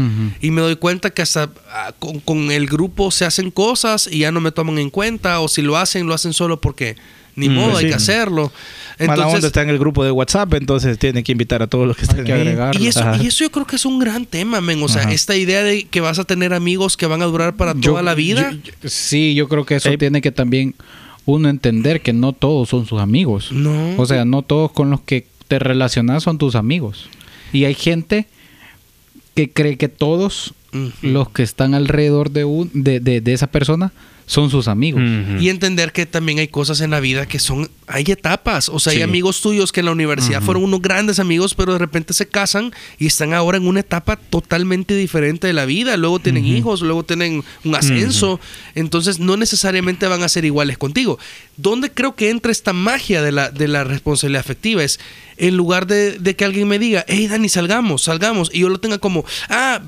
[0.41, 4.19] Y me doy cuenta que hasta ah, con, con el grupo se hacen cosas y
[4.19, 6.95] ya no me toman en cuenta, o si lo hacen, lo hacen solo porque
[7.35, 7.89] ni Mm, modo, hay sí.
[7.89, 8.51] que hacerlo.
[8.99, 11.87] Mala onda Entonces, está en el grupo de WhatsApp, entonces tiene que invitar a todos
[11.87, 12.79] los que están que agregar.
[12.79, 13.17] y eso, Ajá.
[13.21, 14.81] y eso yo creo que es un gran tema, men.
[14.83, 15.11] O sea, Ajá.
[15.13, 18.03] esta idea de que vas a tener amigos que van a durar para Yo- toda
[18.03, 18.51] la vida.
[18.51, 20.75] yo- yo- sí, yo creo que eso Eh, tiene que también
[21.25, 23.51] uno entender que no todos son sus amigos.
[23.51, 23.95] No.
[23.97, 27.09] O sea, no todos con los que te relacionas son tus amigos.
[27.51, 28.27] Y hay gente
[29.33, 30.53] que cree que todos
[31.01, 33.91] Los que están alrededor de, un, de, de- de esa persona
[34.25, 35.01] son sus amigos.
[35.41, 38.93] Y entender que también hay cosas en la vida que son, hay etapas, o sea,
[38.93, 42.25] hay amigos tuyos que en la universidad fueron unos grandes amigos, pero de repente se
[42.25, 46.81] casan y están ahora en una etapa totalmente diferente de la vida, luego tienen hijos,
[46.81, 48.39] luego tienen un ascenso,
[48.75, 51.19] entonces no necesariamente van a ser iguales contigo.
[51.57, 54.86] ¿Dónde creo que entra esta magia de la, de la responsabilidad afectiva?
[54.86, 55.01] Es
[55.36, 58.79] en lugar de, de que alguien me diga, hey Dani, salgamos, salgamos, y yo lo
[58.79, 59.81] tenga como, ah,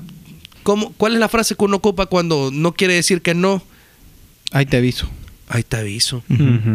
[0.66, 3.62] ¿cómo, ¿cuál es la frase que uno ocupa cuando no quiere decir que no?
[4.50, 5.08] Ahí te aviso.
[5.48, 6.24] Ahí te aviso.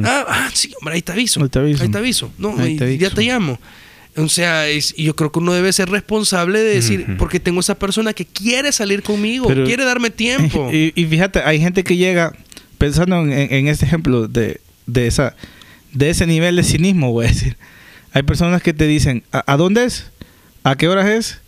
[0.05, 1.43] Ah, ah, sí, hombre, ahí te aviso.
[1.43, 1.83] Ahí te aviso.
[1.83, 2.31] Ahí te aviso.
[2.37, 3.15] No, Ahí te ya aviso.
[3.15, 3.59] te llamo.
[4.15, 7.59] O sea, es- y yo creo que uno debe ser responsable de decir, porque tengo
[7.59, 10.69] esa persona que quiere salir conmigo, Pero- quiere darme tiempo.
[10.73, 12.33] Y, y fíjate, hay gente que llega
[12.77, 15.35] pensando en, en este ejemplo de, de esa
[15.93, 17.57] de ese nivel de cinismo, voy a decir.
[18.13, 20.05] Hay personas que te dicen, ¿a, a dónde es?
[20.63, 21.39] ¿A qué horas es?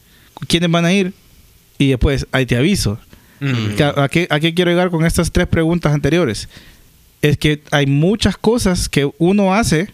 [0.48, 1.14] ¿Quiénes van a ir?
[1.78, 3.00] Y después, ahí te aviso.
[3.76, 6.48] Que ¿A, qué, ¿A qué quiero llegar con estas tres preguntas anteriores?
[7.22, 9.90] Es que hay muchas cosas que uno hace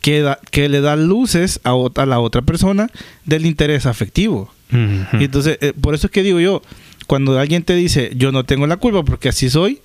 [0.00, 1.72] que, da- que le da luces a,
[2.06, 2.88] la otra persona
[3.24, 4.52] del interés afectivo.
[4.70, 5.16] Ujú.
[5.20, 6.62] Y entonces, eh, por eso es que digo yo,
[7.08, 9.80] cuando alguien te dice, yo no tengo la culpa porque así soy,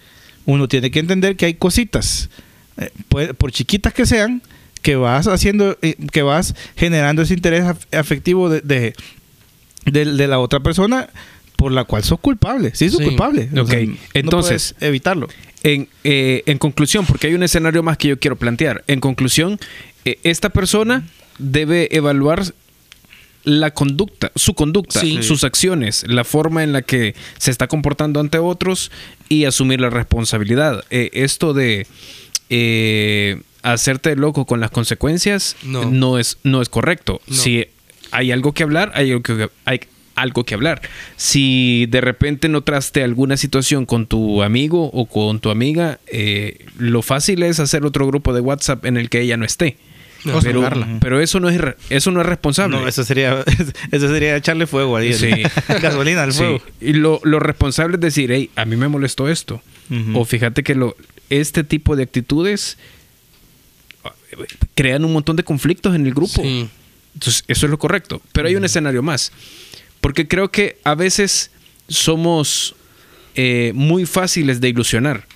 [0.45, 2.29] uno tiene que entender que hay cositas,
[2.77, 2.91] eh,
[3.37, 4.43] por chiquitas que sean,
[4.83, 8.93] que vas haciendo, eh, que vas generando ese interés af- afectivo de, de,
[9.85, 11.09] de- de la otra persona
[11.55, 12.71] por la cual sos culpable.
[12.75, 13.05] Sí, sos Sí.
[13.05, 13.49] culpable.
[13.55, 13.79] O Ok, sea,
[14.13, 15.27] entonces- evitarlo.
[15.63, 18.83] En, eh, en conclusión, porque hay un escenario más que yo quiero plantear.
[18.87, 19.59] En conclusión,
[20.03, 21.07] eh, esta persona
[21.39, 22.43] debe evaluar
[23.45, 25.21] la conducta, su conducta, Sí.
[25.23, 28.89] sus acciones, la forma en la que se está comportando ante otros
[29.29, 30.83] y asumir la responsabilidad.
[30.91, 31.85] Eh, esto de
[33.63, 35.89] hacerte loco con las consecuencias No.
[35.89, 37.21] no, es, no es correcto.
[37.27, 37.35] No.
[37.35, 37.65] Si
[38.13, 39.81] hay algo que hablar, hay algo que, hay
[40.15, 40.81] algo que hablar.
[41.17, 47.01] Si de repente notaste alguna situación con tu amigo o con tu amiga, eh, lo
[47.01, 49.77] fácil es hacer otro grupo de WhatsApp en el que ella no esté.
[50.25, 50.39] No,
[51.01, 52.77] pero, eso no es eso no es responsable.
[52.77, 53.43] No, eso sería,
[53.91, 55.13] eso sería echarle fuego ahí.
[55.13, 55.29] Sí.
[55.81, 56.37] Gasolina al Sí.
[56.37, 56.61] fuego.
[56.79, 59.61] Y lo, lo responsable es decir, hey, a mí me molestó esto.
[60.13, 60.95] O fíjate que lo,
[61.29, 62.77] este tipo de actitudes
[64.05, 64.13] ah,
[64.75, 66.41] crean un montón de conflictos en el grupo.
[66.41, 66.69] Sí.
[67.13, 68.21] Entonces, eso es lo correcto.
[68.31, 69.31] Pero hay un escenario más.
[70.01, 71.51] Porque creo que a veces
[71.87, 72.75] somos
[73.35, 75.27] eh, muy fáciles de ilusionar.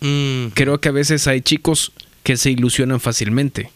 [0.00, 3.70] Mm, Creo que a veces hay chicos que se ilusionan fácilmente.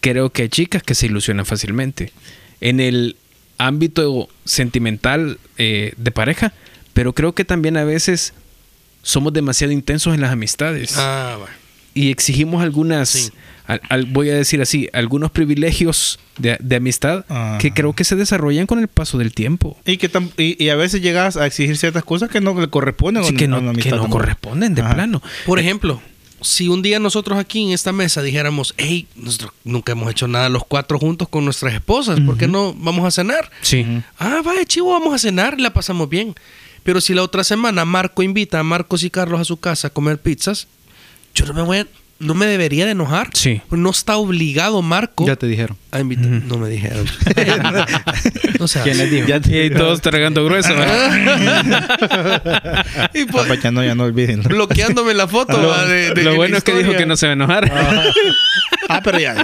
[0.00, 2.12] Creo que hay chicas que se ilusionan fácilmente.
[2.60, 3.16] En el
[3.58, 6.52] ámbito sentimental eh, de pareja,
[6.94, 8.32] pero creo que también a veces
[9.02, 11.54] somos demasiado intensos en las amistades ah, bueno.
[11.94, 13.30] Y exigimos algunas, Sí.
[13.66, 17.58] al- al- voy a decir así, algunos privilegios de, de amistad Ajá.
[17.58, 19.78] que creo que se desarrollan con el paso del tiempo.
[19.84, 22.68] Y que tam- y, y a veces llegas a exigir ciertas cosas que no le
[22.68, 24.18] corresponden Sí, a que no, a una que amistad no tampoco.
[24.22, 24.94] corresponden de Ajá.
[24.94, 25.22] plano.
[25.46, 26.00] Por ejemplo,
[26.42, 30.48] si un día nosotros aquí en esta mesa dijéramos, hey, nosotros nunca hemos hecho nada
[30.48, 33.50] los cuatro juntos con nuestras esposas, ¿por qué no vamos a cenar?
[33.60, 33.84] Sí.
[34.18, 36.34] Ah, vaya, chivo, vamos a cenar y la pasamos bien.
[36.82, 39.90] Pero si la otra semana Marco invita a Marcos y Carlos a su casa a
[39.90, 40.66] comer pizzas,
[41.40, 41.86] yo no me voy a-
[42.20, 43.30] no me debería de enojar.
[43.34, 43.60] Sí.
[43.68, 45.76] Pues no está obligado Marco Ya te dijeron.
[45.90, 46.26] a invitar.
[46.26, 47.04] No me dijeron.
[48.60, 49.26] o sea, ¿Quién les dijo?
[49.26, 50.74] Ya te- Y todos tragando grueso.
[50.74, 52.10] ¿verdad?
[53.14, 54.42] y pues, Papá, ya no, ya no olviden.
[54.42, 55.60] bloqueándome la foto.
[55.60, 55.84] lo ¿va?
[55.86, 57.72] de, de lo la bueno es que dijo que no se va a enojar.
[58.92, 59.36] Ah, pero ya,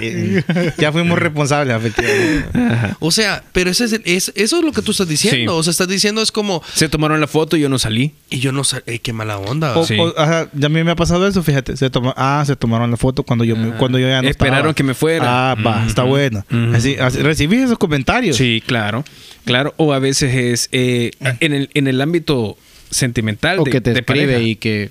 [0.77, 2.95] ya fuimos responsables, efectivamente.
[2.99, 5.53] O sea, pero ese es, el- es- eso es lo que tú estás diciendo.
[5.53, 5.57] Sí.
[5.59, 8.13] O sea, estás diciendo es como, Se tomaron la foto y yo no salí.
[8.29, 9.77] y yo no sé, ey, qué mala onda.
[9.77, 9.97] O- Sí.
[9.97, 11.77] o- ajá, ya a mí me ha pasado eso, fíjate.
[11.77, 14.57] Se toma, ah, se tomaron la foto cuando yo, me- cuando yo ya no Esperaron
[14.59, 14.73] estaba.
[14.75, 15.51] que me fuera.
[15.51, 16.43] Ah, va, está bueno.
[16.73, 18.35] Así, así- recibí esos comentarios.
[18.35, 19.03] Sí, claro.
[19.45, 19.73] Claro.
[19.77, 22.57] O a veces es eh, en, el, en el ámbito
[22.89, 23.59] sentimental.
[23.59, 24.41] O de- que te de escribe pareja.
[24.49, 24.89] y que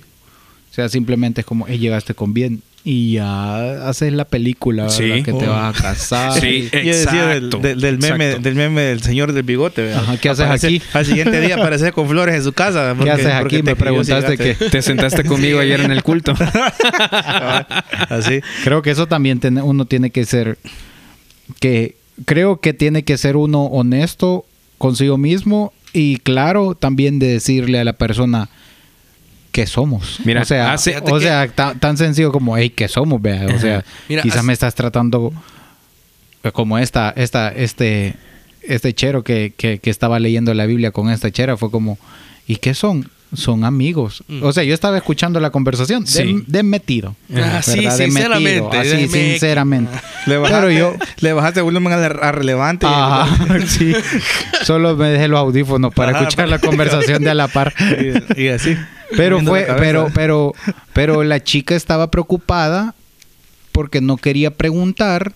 [0.71, 2.61] o sea simplemente es como, "Hey, llegaste con bien.
[2.83, 5.15] Y ya haces la película ¿verdad?
[5.25, 5.51] Que te Oh.
[5.51, 6.39] vas a casar.
[6.39, 6.69] Sí.
[6.73, 9.81] Y del, Exacto, del- meme, del meme del señor del bigote.
[9.83, 10.03] ¿verdad?
[10.03, 10.81] Ajá, ¿qué haces Aparece- aquí?
[10.93, 12.89] Al siguiente día aparece con flores en su casa.
[12.91, 13.63] ¿Qué porque- haces porque aquí?
[13.63, 14.53] Me preguntaste que...
[14.55, 16.33] Te sentaste conmigo ayer en el culto.
[18.09, 18.41] Así.
[18.63, 20.57] Creo que eso también uno tiene que ser
[21.59, 24.45] que creo que tiene que ser uno honesto
[24.77, 28.49] consigo mismo y claro también de decirle a la persona
[29.57, 30.19] que somos.
[30.23, 33.47] Mira, o sea, hace- o que- sea, ta- tan sencillo como, hey, que somos, vea.
[33.55, 35.33] O sea, Mira, quizás hace- me estás tratando
[36.53, 38.13] como esta, esta, este,
[38.61, 41.97] este chero que, que, que estaba leyendo la Biblia con esta chera fue como,
[42.45, 43.09] ¿y qué son?
[43.33, 44.23] Son amigos.
[44.27, 44.43] Mm.
[44.43, 46.43] O sea, yo estaba escuchando la conversación de, Sí.
[46.47, 47.15] de metido.
[47.35, 47.97] Ah, sí, ¿verdad?
[47.97, 49.91] De sinceramente, metido, así, sinceramente.
[50.27, 52.87] Le bajaste, Pero yo, le bajaste volumen a, a relevante.
[52.87, 53.93] y- sí.
[54.63, 57.73] Solo me dejé los audífonos para Ajá, escuchar la conversación de a la par.
[58.35, 58.77] y, y así.
[59.15, 60.53] Pero fue, pero, pero,
[60.93, 62.95] pero la chica estaba preocupada
[63.71, 65.33] porque no quería preguntar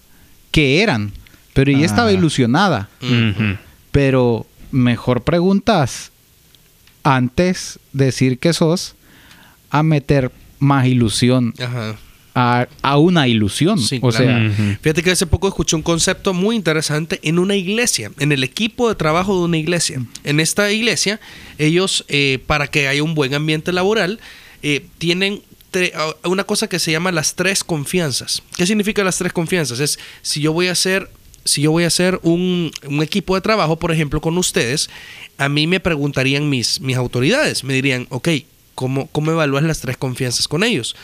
[0.51, 1.11] qué eran.
[1.53, 1.85] Pero ella Ah.
[1.85, 2.89] estaba ilusionada.
[3.01, 3.57] Ujú.
[3.91, 6.10] Pero mejor preguntas
[7.03, 8.95] antes de decir que sos
[9.69, 11.97] a meter más ilusión Ajá.
[12.35, 13.79] a, a una ilusión.
[13.79, 14.53] Sí, o claro.
[14.53, 14.77] sea.
[14.81, 18.89] Fíjate que hace poco escuché un concepto muy interesante en una iglesia, en el equipo
[18.89, 20.01] de trabajo de una iglesia.
[20.23, 21.19] En esta iglesia,
[21.57, 24.19] ellos, eh, para que haya un buen ambiente laboral,
[24.61, 25.41] eh, tienen
[26.25, 28.43] una cosa que se llama las tres confianzas.
[28.57, 29.79] ¿Qué significa las tres confianzas?
[29.79, 31.09] Es si yo voy a hacer
[31.45, 34.89] si yo voy a hacer un, un equipo de trabajo, por ejemplo, con ustedes,
[35.37, 38.29] a mí me preguntarían mis, mis autoridades, me dirían, ok,
[38.75, 40.95] ¿cómo, ¿cómo evalúas las tres confianzas con ellos?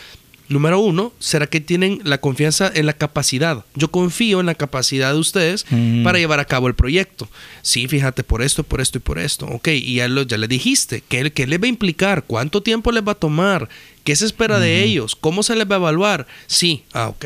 [0.49, 3.65] Número uno, ¿será que tienen la confianza en la capacidad?
[3.75, 6.03] Yo confío en la capacidad de ustedes Mm.
[6.05, 7.27] para llevar a cabo el proyecto.
[7.63, 9.45] Sí, fíjate, por esto, por esto y por esto.
[9.47, 12.23] Ok, y ya, lo, ya le dijiste, ¿qué, ¿qué les va a implicar?
[12.25, 13.67] ¿Cuánto tiempo les va a tomar?
[14.05, 15.17] ¿Qué se espera de ellos?
[15.17, 16.27] ¿Cómo se les va a evaluar?
[16.45, 17.25] Sí, ah, ok.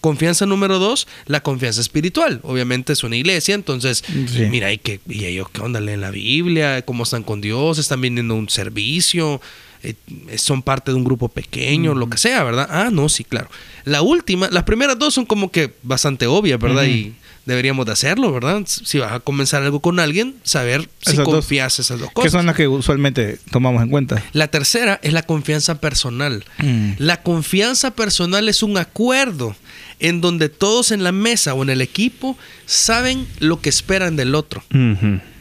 [0.00, 2.40] Confianza número dos, la confianza espiritual.
[2.42, 4.46] Obviamente es una iglesia, entonces, Sí.
[4.50, 5.80] mira, ¿y, qué, y ellos qué onda?
[5.80, 6.82] ¿Leen la Biblia?
[6.82, 7.78] ¿Cómo están con Dios?
[7.78, 9.40] ¿Están viniendo a un servicio?
[9.82, 9.94] Eh,
[10.36, 11.94] ¿Son parte de un grupo pequeño?
[11.94, 12.68] Lo que sea, ¿verdad?
[12.70, 13.48] Ah, no, sí, claro.
[13.84, 16.84] La última, las primeras dos son como que bastante obvias, ¿verdad?
[16.84, 17.14] Y
[17.50, 18.62] deberíamos de hacerlo, ¿verdad?
[18.66, 21.34] Si vas a comenzar algo con alguien, saber si Esas dos.
[21.34, 22.32] confías esas dos Que cosas.
[22.32, 24.22] son las que usualmente tomamos en cuenta.
[24.32, 26.44] La tercera es la confianza personal.
[26.58, 26.92] Mm.
[26.98, 29.54] La confianza personal es un acuerdo
[29.98, 34.34] en donde todos en la mesa o en el equipo saben lo que esperan del
[34.34, 34.62] otro.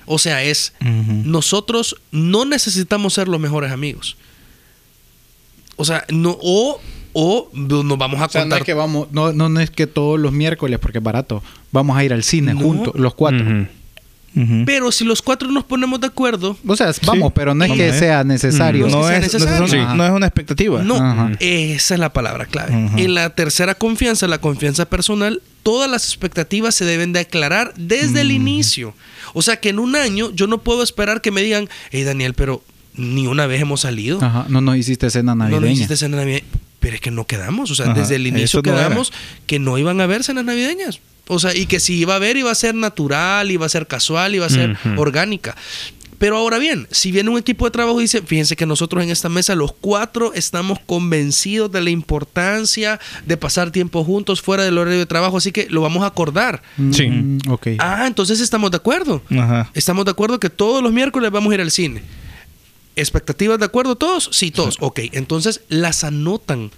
[0.05, 4.17] O sea, es nosotros no necesitamos ser los mejores amigos.
[5.77, 6.81] O sea, no o
[7.13, 9.69] o nos vamos a O sea, no contar es que vamos, no, no, no es
[9.71, 12.61] que todos los miércoles, porque es barato, vamos a ir al cine No.
[12.61, 13.67] juntos, los cuatro.
[14.65, 17.91] Pero si los cuatro nos ponemos de acuerdo, O sea, vamos, pero no es que
[17.93, 18.87] sea necesario.
[18.87, 20.81] No no, es no no una expectativa.
[20.83, 21.31] No, Ajá.
[21.39, 22.85] esa es la palabra clave.
[22.85, 22.97] Ujú.
[22.99, 28.21] En la tercera confianza, la confianza personal, todas las expectativas se deben de aclarar desde
[28.21, 28.93] el inicio.
[29.33, 32.33] O sea que en un año yo no puedo esperar que me digan, hey Daniel,
[32.33, 32.63] pero
[32.95, 34.23] ni una vez hemos salido.
[34.23, 35.61] Ajá, no nos hiciste cena no navideña.
[35.61, 36.45] nos hiciste cena navideña.
[36.79, 37.71] Pero es que no quedamos.
[37.71, 38.87] O sea, Ajá, desde el inicio eso no era.
[38.87, 39.11] quedamos
[39.47, 40.99] que no iban a haber cenas navideñas.
[41.27, 43.85] O sea, y que si iba a haber, iba a ser natural, iba a ser
[43.85, 45.55] casual, iba a ser orgánica.
[46.17, 49.09] Pero ahora bien, si viene un equipo de trabajo y dice, fíjense que nosotros en
[49.09, 54.77] esta mesa los cuatro estamos convencidos de la importancia de pasar tiempo juntos fuera del
[54.77, 56.61] horario de trabajo, así que lo vamos a acordar.
[56.91, 57.07] Sí.
[57.07, 57.67] Mm, ok.
[57.79, 59.21] Ah, entonces estamos de acuerdo.
[59.31, 59.69] Ajá.
[59.73, 62.01] Estamos de acuerdo que todos los miércoles vamos a ir al cine.
[62.99, 64.29] ¿Expectativas de acuerdo todos?
[64.31, 64.77] Sí, todos.
[64.79, 66.71] Ok, entonces las anotan.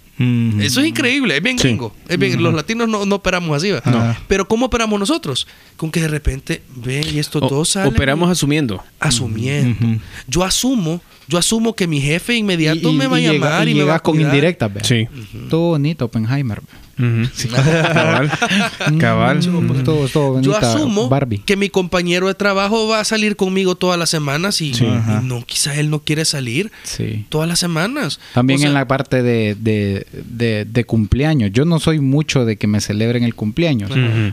[0.60, 1.69] Eso es increíble, es bien Sí.
[1.69, 1.95] gringo.
[2.07, 3.71] Es bien- Los latinos no, no operamos así.
[3.71, 3.81] ¿va?
[3.86, 4.15] No.
[4.27, 5.47] Pero ¿cómo operamos nosotros?
[5.77, 7.91] Con que de repente, ve, y estos O- dos salen.
[7.93, 8.84] operamos asumiendo.
[8.99, 9.99] asumiendo.
[10.27, 13.73] Yo asumo, yo asumo que mi jefe inmediato me va a llega- llamar y, y
[13.73, 14.71] me va a llegas con indirectas.
[14.88, 15.07] Sí.
[15.49, 16.62] Todo bonito, Oppenheimer.
[17.52, 18.32] Cabal.
[19.00, 19.38] Cabal.
[19.40, 21.40] Mm, todo, todo Yo asumo Barbie.
[21.40, 24.86] que mi compañero de trabajo va a salir conmigo todas las semanas y, Sí.
[24.86, 25.22] y Ajá.
[25.22, 27.26] no, quizá él no quiere salir Sí.
[27.30, 28.20] todas las semanas.
[28.34, 31.52] También O sea, en la parte de, de, de- de cumpleaños.
[31.54, 33.92] Yo no soy mucho de que me celebren el cumpleaños,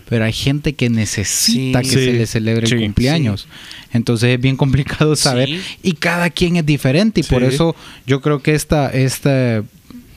[0.09, 1.91] pero hay gente que necesita Sí.
[1.91, 2.05] que Sí.
[2.05, 2.75] se le celebre Sí.
[2.75, 3.49] el cumpleaños.
[3.93, 5.49] Entonces es bien complicado saber.
[5.49, 5.61] Sí.
[5.83, 7.21] Y cada quien es diferente.
[7.21, 7.75] Y por eso
[8.07, 9.63] yo creo que esta, esta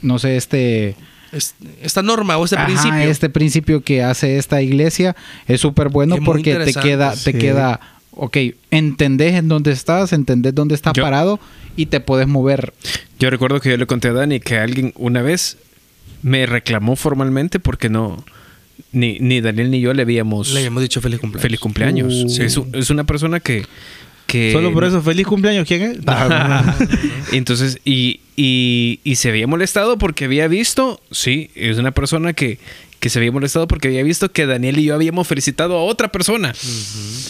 [0.02, 0.96] no sé, este...
[1.32, 2.98] es- esta norma o este Ajá, principio.
[3.00, 5.16] este principio que hace esta iglesia
[5.48, 7.80] es súper bueno Es porque te queda, te queda,
[8.12, 8.36] ok,
[8.70, 11.40] entendés en dónde estás, entendés dónde estás Yo- parado
[11.76, 12.72] y te puedes mover.
[13.18, 15.56] Yo recuerdo que yo le conté a Dani que alguien una vez
[16.22, 18.24] me reclamó formalmente porque no.
[18.90, 20.52] Ni, ni Daniel ni yo le habíamos.
[20.52, 21.42] Le habíamos dicho feliz cumpleaños.
[21.42, 22.12] Feliz cumpleaños.
[22.24, 22.28] Uh.
[22.28, 23.64] Sí, es, es una persona que,
[24.32, 24.50] que...
[24.52, 25.68] Solo por eso, feliz cumpleaños.
[25.68, 25.98] ¿Quién es?
[27.32, 32.58] Entonces, y, y, y se había molestado porque había visto, sí, es una persona que,
[32.98, 36.10] que se había molestado porque había visto que Daniel y yo habíamos felicitado a otra
[36.10, 36.52] persona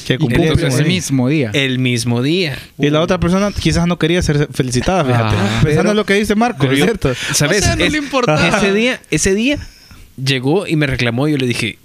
[0.07, 1.49] que entonces el ese mismo día.
[1.51, 1.51] mismo día.
[1.55, 2.59] el mismo día.
[2.79, 5.35] Y la otra persona quizás no quería ser felicitada, fíjate.
[5.37, 7.13] Ah, Pensando en lo que dice Marco, Pero ¿es yo- cierto?
[7.35, 7.63] ¿Sabes?
[7.63, 8.47] O sea, no le importaba.
[8.59, 9.59] Ese día, ese día
[10.23, 11.79] llegó y me reclamó y yo le dije,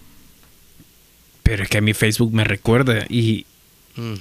[1.42, 3.47] pero es que a mi Facebook me recuerda y,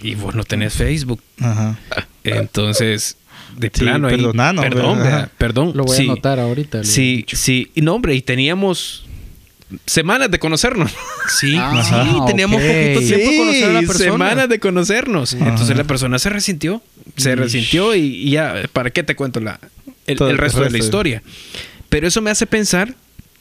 [0.03, 1.21] y vos no tenés Facebook.
[1.41, 1.79] Ajá.
[2.25, 3.17] Entonces,
[3.57, 4.17] de Sí, plano ahí.
[4.17, 5.73] Perdón, perdón.
[5.75, 6.09] Lo voy Sí.
[6.09, 6.85] a anotar ahorita.
[6.85, 7.37] Sí, dicho.
[7.37, 7.71] sí.
[7.75, 9.05] Y no, hombre, y teníamos
[9.85, 10.93] semanas de conocernos.
[11.41, 14.05] Sí, Ah, sí, teníamos poquito tiempo de conocer a la persona.
[14.12, 15.35] semanas de conocernos.
[15.35, 15.49] Ajá.
[15.49, 16.83] Entonces la persona se resintió.
[17.17, 17.37] Se Ish.
[17.37, 19.59] resintió y, y ya, ¿para qué te cuento la,
[20.07, 21.23] el, resto de la historia?
[21.89, 22.95] Pero eso me hace pensar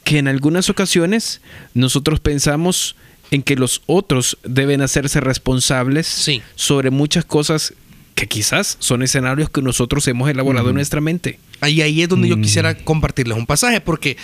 [0.04, 1.40] que en algunas ocasiones
[1.74, 2.96] nosotros pensamos
[3.30, 6.42] en que los otros deben hacerse responsables Sí.
[6.54, 7.74] sobre muchas cosas
[8.14, 11.38] que quizás son escenarios que nosotros hemos elaborado en nuestra mente.
[11.60, 12.42] Ahí, ahí es donde yo Mm.
[12.42, 14.16] quisiera compartirles un pasaje, porque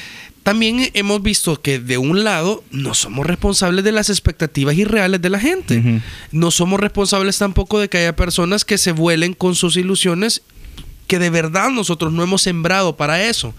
[0.42, 5.28] también hemos visto que de un lado no somos responsables de las expectativas irreales de
[5.30, 6.00] la gente.
[6.30, 10.40] No somos responsables tampoco de que haya personas que se vuelen con sus ilusiones
[11.06, 13.52] que de verdad nosotros no hemos sembrado para eso.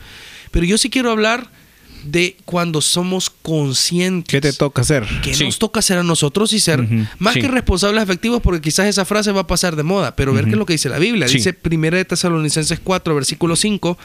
[0.49, 1.47] Pero yo sí quiero hablar
[2.03, 4.31] de cuando somos conscientes.
[4.31, 5.05] ¿Qué te toca hacer?
[5.23, 5.45] ¿Qué Sí.
[5.45, 6.87] nos toca hacer a nosotros y ser
[7.19, 7.41] más Sí.
[7.41, 8.41] que responsables efectivos?
[8.41, 10.73] Porque quizás esa frase va a pasar de moda, pero ver qué es lo que
[10.73, 11.27] dice la Biblia.
[11.27, 11.35] Sí.
[11.37, 13.97] Dice 1 de Tesalonicenses 4, versículo 5.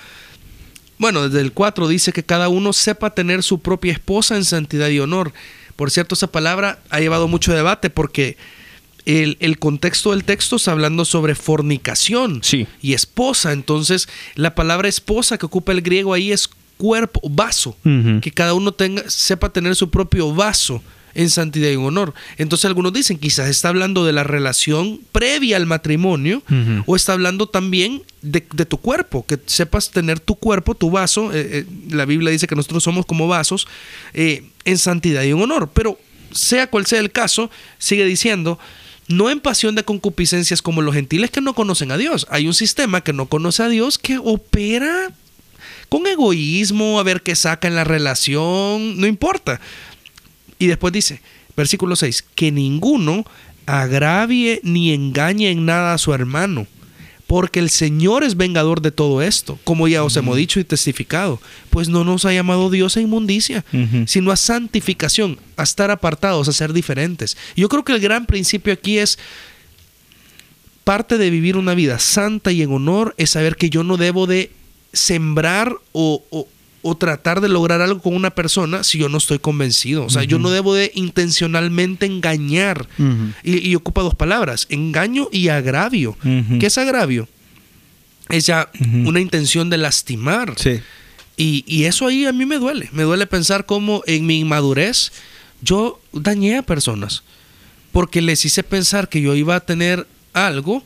[0.99, 4.89] Bueno, desde el 4 dice que cada uno sepa tener su propia esposa en santidad
[4.89, 5.33] y honor.
[5.77, 8.37] Por cierto, esa palabra ha llevado mucho debate porque
[9.07, 12.67] el, el contexto del texto está hablando sobre fornicación Sí.
[12.83, 13.53] y esposa.
[13.53, 17.77] Entonces, la palabra esposa que ocupa el griego ahí es cuerpo, vaso.
[18.23, 20.83] Que cada uno tenga, sepa tener su propio vaso
[21.15, 22.15] en santidad y en honor.
[22.37, 26.43] Entonces algunos dicen, quizás está hablando de la relación previa al matrimonio
[26.87, 31.33] o está hablando también de, de tu cuerpo, que sepas tener tu cuerpo, tu vaso.
[31.33, 33.67] eh, eh, la Biblia dice que nosotros somos como vasos
[34.15, 35.71] eh, en santidad y en honor.
[35.75, 35.99] Pero
[36.31, 38.59] sea cual sea el caso, sigue diciendo,
[39.09, 42.27] no en pasión de concupiscencias como los gentiles que no conocen a Dios.
[42.31, 45.11] Hay un sistema que no conoce a Dios que opera
[45.89, 49.61] con egoísmo, a ver qué saca en la relación, no importa.
[50.59, 51.21] Y después dice,
[51.57, 53.25] versículo 6, que ninguno
[53.67, 56.67] agravie ni engañe en nada a su hermano,
[57.27, 61.41] porque el Señor es vengador de todo esto, como ya os hemos dicho y testificado,
[61.69, 63.65] pues no nos ha llamado Dios a inmundicia,
[64.07, 67.37] sino a santificación, a estar apartados, a ser diferentes.
[67.55, 69.19] Yo creo que el gran principio aquí es
[70.85, 74.27] parte de vivir una vida santa y en honor es saber que yo no debo
[74.27, 74.51] de
[74.93, 76.49] sembrar o, o-
[76.81, 80.05] o tratar de lograr algo con una persona si yo no estoy convencido.
[80.05, 82.87] O sea, yo no debo de intencionalmente engañar.
[83.43, 86.17] Y, y ocupa dos palabras, engaño y agravio.
[86.25, 86.59] Ujú.
[86.61, 87.29] ¿Qué es agravio?
[88.29, 88.71] Es ya
[89.05, 90.55] una intención de lastimar.
[90.57, 90.81] Sí.
[91.37, 92.89] Y, y eso ahí a mí me duele.
[92.93, 95.13] Me duele pensar cómo en mi inmadurez
[95.61, 97.23] yo dañé a personas.
[97.91, 100.85] Porque les hice pensar que yo iba a tener algo.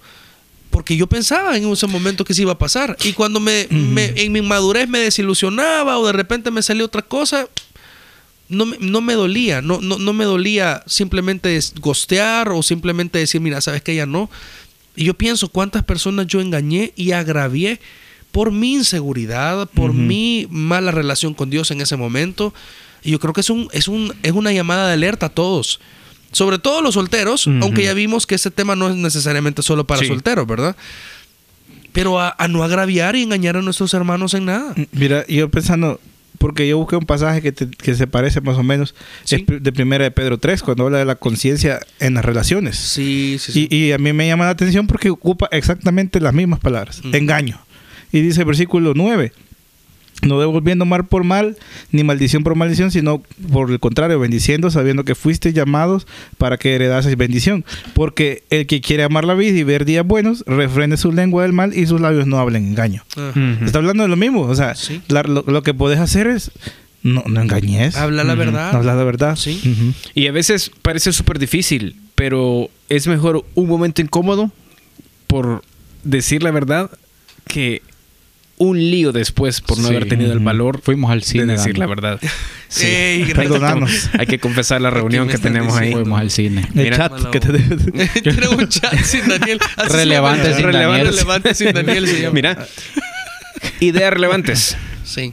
[0.72, 2.96] Porque yo pensaba en ese momento que se iba a pasar.
[3.04, 7.02] Y cuando me, me- en mi inmadurez me desilusionaba o de repente me salía otra
[7.02, 7.46] cosa,
[8.48, 9.62] no me, no me dolía.
[9.62, 14.28] No, no, no me dolía simplemente gostear o simplemente decir, mira, sabes que ya no.
[14.96, 17.80] Y yo pienso cuántas personas yo engañé y agravié
[18.32, 22.52] por mi inseguridad, por mi mala relación con Dios en ese momento.
[23.04, 25.80] Y yo creo que es, un, es, un, es una llamada de alerta a todos.
[26.32, 30.00] Sobre todo los solteros, aunque ya vimos que este tema no es necesariamente solo para
[30.00, 30.06] Sí.
[30.08, 30.74] solteros, ¿verdad?
[31.92, 34.74] Pero a, a no agraviar y engañar a nuestros hermanos en nada.
[34.92, 36.00] Mira, yo pensando,
[36.38, 39.36] porque yo busqué un pasaje que, te- que se parece más o menos, Sí.
[39.46, 42.76] pr- de primera de Pedro 3, cuando habla de la conciencia en las relaciones.
[42.78, 43.68] Sí, sí, sí.
[43.70, 47.60] Y, y a mí me llama la atención porque ocupa exactamente las mismas palabras, engaño.
[48.10, 49.32] Y dice el versículo 9,
[50.22, 51.56] no devolviendo mal por mal,
[51.90, 56.06] ni maldición por maldición, sino por el contrario, bendiciendo, sabiendo que fuiste llamados
[56.38, 57.64] para que heredases bendición.
[57.92, 61.52] Porque el que quiere amar la vida y ver días buenos, refrene su lengua del
[61.52, 63.02] mal y sus labios no hablen engaño.
[63.16, 63.30] Ah.
[63.30, 63.64] Ujú.
[63.64, 64.42] Está hablando de lo mismo.
[64.42, 65.00] O sea, Sí.
[65.08, 66.52] la- lo, lo que puedes hacer es
[67.02, 67.96] no, no engañes.
[67.96, 68.76] Habla la verdad.
[68.76, 69.34] Habla la verdad.
[69.34, 69.60] Sí.
[69.64, 69.92] Ujú.
[70.14, 74.52] Y a veces parece súper difícil, pero es mejor un momento incómodo
[75.26, 75.64] por
[76.04, 76.90] decir la verdad
[77.48, 77.82] que
[78.62, 79.94] un lío después por no Sí.
[79.94, 81.46] haber tenido el valor Fuimos al cine.
[81.46, 82.20] de decir la verdad.
[82.68, 82.86] Sí.
[82.86, 83.36] Ey, gracias.
[83.38, 84.10] Perdónanos.
[84.18, 85.88] Hay que confesar la reunión que tenemos ahí.
[85.88, 86.04] diciendo?
[86.04, 86.68] Fuimos al cine.
[86.74, 87.48] El Mira, chat que te
[88.22, 89.58] Tenemos un chat sin Daniel.
[89.76, 91.06] Así Relevante sin Daniel.
[91.08, 92.30] relevante sin Daniel.
[92.32, 92.66] Mira,
[93.80, 94.76] ideas relevantes.
[95.04, 95.32] Sí.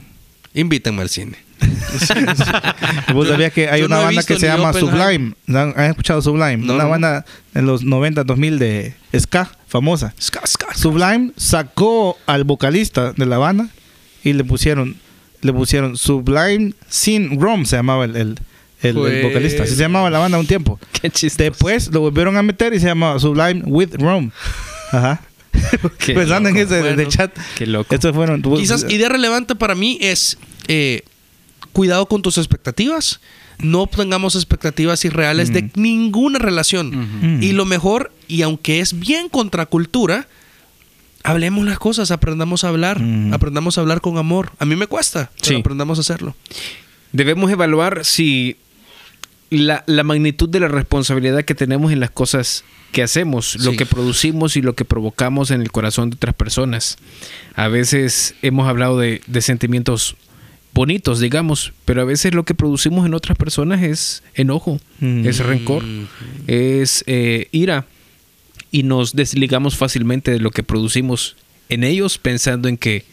[0.54, 1.36] Invítenme al cine.
[3.14, 4.72] Vos sabías que hay una no banda que se llama.
[4.72, 5.34] Sublime.
[5.48, 6.58] ¿Han escuchado Sublime?
[6.58, 6.90] No, una no.
[6.90, 7.24] banda
[7.54, 10.14] en los 90, 2000 de ska, famosa.
[10.18, 10.74] Ska, ska, ska.
[10.78, 13.68] Sublime sacó al vocalista de la banda
[14.22, 14.96] y le pusieron
[15.42, 18.20] le pusieron Sublime Sin Rom se llamaba el, el,
[18.82, 19.62] el- el Pues- vocalista.
[19.64, 20.78] Así se llamaba la banda un tiempo.
[21.00, 21.42] Qué chistoso.
[21.50, 24.30] Después lo volvieron a meter y se llamaba Sublime with Rome.
[24.92, 25.20] Ajá.
[26.06, 26.66] Pensando en loco.
[26.66, 27.08] ese de Bueno.
[27.10, 27.36] chat.
[27.56, 27.94] Qué loco.
[27.94, 28.40] Estos fueron.
[28.42, 31.02] Quizás idea relevante para mí es eh,
[31.72, 33.20] cuidado con tus expectativas.
[33.58, 37.38] No tengamos expectativas irreales de ninguna relación.
[37.42, 40.26] Y lo mejor, y aunque es bien contracultura,
[41.22, 43.00] hablemos las cosas, aprendamos a hablar,
[43.32, 44.52] aprendamos a hablar con amor.
[44.58, 45.54] A mí me cuesta, pero Sí.
[45.60, 46.34] aprendamos a hacerlo.
[47.12, 48.56] Debemos evaluar si
[49.50, 53.84] la, la magnitud de la responsabilidad que tenemos en las cosas que hacemos, lo que
[53.86, 56.96] producimos y lo que provocamos en el corazón de otras personas.
[57.54, 60.16] A veces hemos hablado de, de sentimientos
[60.72, 65.26] bonitos, digamos, pero a veces lo que producimos en otras personas es enojo, Mm.
[65.26, 65.82] es rencor,
[66.46, 67.86] es eh, ira
[68.70, 71.36] y nos desligamos fácilmente de lo que producimos
[71.68, 73.04] en ellos pensando en que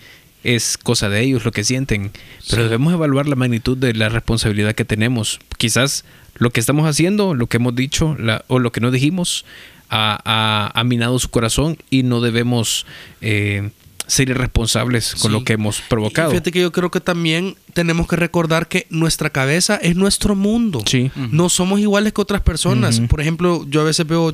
[0.44, 2.12] es cosa de ellos lo que sienten.
[2.50, 2.70] Pero Sí.
[2.70, 5.40] debemos evaluar la magnitud de la responsabilidad que tenemos.
[5.58, 6.06] Quizás
[6.36, 9.46] lo que estamos haciendo, lo que hemos dicho la- o lo que no dijimos
[9.90, 12.86] ha, ha- ha minado su corazón y no debemos
[13.22, 13.72] eh,
[14.08, 15.38] ser irresponsables con Sí.
[15.38, 16.32] lo que hemos Y provocado.
[16.32, 20.82] fíjate que yo creo que también tenemos que recordar que nuestra cabeza es nuestro mundo.
[20.86, 21.12] Sí.
[21.32, 23.00] No somos iguales que otras personas.
[23.02, 24.34] Por ejemplo, yo a veces veo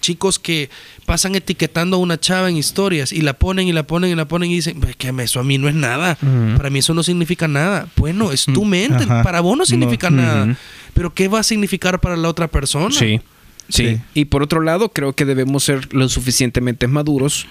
[0.00, 0.68] chicos que
[1.06, 4.26] pasan etiquetando a una chava en historias y la ponen y la ponen y la
[4.26, 6.16] ponen y dicen, "Pues, que eso a mí no es nada.
[6.56, 7.86] Para mí eso no significa nada.
[7.96, 9.04] Bueno, es tu mente.
[9.04, 9.22] ajá.
[9.22, 10.22] Para vos no significa No.
[10.22, 10.56] nada.
[10.94, 12.90] Pero ¿qué va a significar para la otra persona?
[12.90, 13.20] Sí,
[13.68, 13.86] sí.
[13.90, 14.00] Sí.
[14.14, 17.46] Y por otro lado, creo que debemos ser lo suficientemente maduros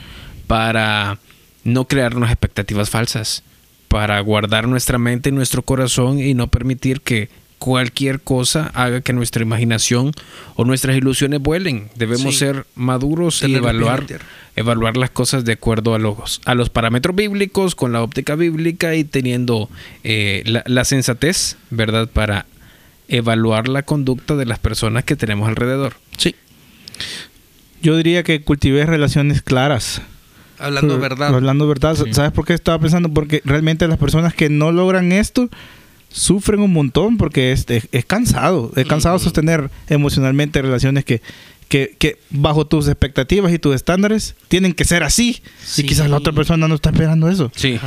[0.51, 1.17] para
[1.63, 3.41] no crearnos expectativas falsas,
[3.87, 9.13] para guardar nuestra mente y nuestro corazón y no permitir que cualquier cosa haga que
[9.13, 10.11] nuestra imaginación
[10.57, 11.87] o nuestras ilusiones vuelen.
[11.95, 12.39] Debemos Sí.
[12.39, 14.05] ser maduros y evaluar,
[14.57, 18.93] evaluar las cosas de acuerdo a los, a los parámetros bíblicos, con la óptica bíblica
[18.95, 19.69] y teniendo
[20.03, 22.09] eh, la, la sensatez, ¿verdad?
[22.11, 22.45] Para
[23.07, 25.93] evaluar la conducta de las personas que tenemos alrededor.
[26.17, 26.35] Sí.
[27.81, 30.01] Yo diría que cultivé relaciones claras.
[30.61, 31.33] Hablando verdad.
[31.33, 31.97] Hablando verdad.
[32.11, 33.09] ¿Sabes por qué estaba pensando?
[33.09, 35.49] Porque realmente las personas que no logran esto
[36.09, 38.71] sufren un montón porque es, es, es cansado.
[38.75, 41.21] Es cansado sostener emocionalmente relaciones que,
[41.67, 45.41] que, que bajo tus expectativas y tus estándares tienen que ser así.
[45.65, 45.81] Sí.
[45.81, 47.51] Y quizás la otra persona no está esperando eso.
[47.55, 47.79] Sí.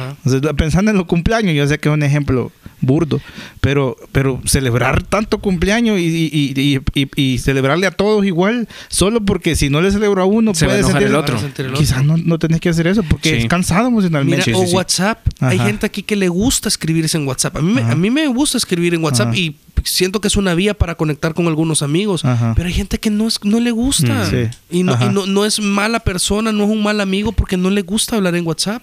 [0.56, 2.50] Pensando en los cumpleaños, yo sé que es un ejemplo
[2.80, 3.20] burdo,
[3.60, 9.24] pero, pero celebrar tanto cumpleaños y, y, y, y- y celebrarle a todos igual, solo
[9.24, 11.36] porque si no le celebro a uno, Se va a puede sentir- el otro.
[11.40, 13.36] Va Quizás no, no tenés que hacer eso porque Sí.
[13.36, 14.54] es cansado Mira, emocionalmente.
[14.54, 15.26] o WhatsApp.
[15.40, 17.56] Hay gente aquí que le gusta escribirse en WhatsApp.
[17.56, 19.36] A mí, me, a mí me gusta escribir en WhatsApp Ajá.
[19.36, 22.24] y siento que es una vía para conectar con algunos amigos.
[22.24, 22.54] Ajá.
[22.56, 24.24] Pero hay gente que no, es, no le gusta.
[24.24, 24.56] Mm, sí.
[24.70, 27.70] Y, no, y no, no es mala persona, no es un mal amigo porque no
[27.70, 28.82] le gusta hablar en WhatsApp.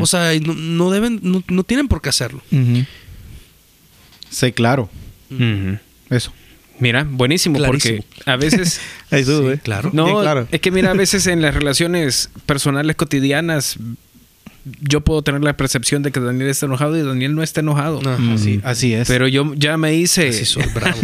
[0.00, 2.40] O sea, y no, no deben, no, no tienen por qué hacerlo.
[2.50, 2.84] ujú.
[4.30, 4.88] Sé claro.
[6.08, 6.32] Eso.
[6.78, 8.02] Mira, buenísimo, Clarísimo.
[8.02, 8.80] porque a veces...
[9.10, 9.56] Ahí sube.
[9.56, 9.90] Sí, claro.
[9.92, 10.48] No, Bien claro.
[10.50, 13.76] es que mira, a veces en las relaciones personales cotidianas
[14.82, 18.00] yo puedo tener la percepción de que Daniel está enojado y Daniel no está enojado.
[18.00, 18.16] Ajá.
[18.18, 18.34] Mm.
[18.34, 19.08] Así, así es.
[19.08, 20.28] Pero yo ya me hice...
[20.30, 20.98] Así soy, bravo.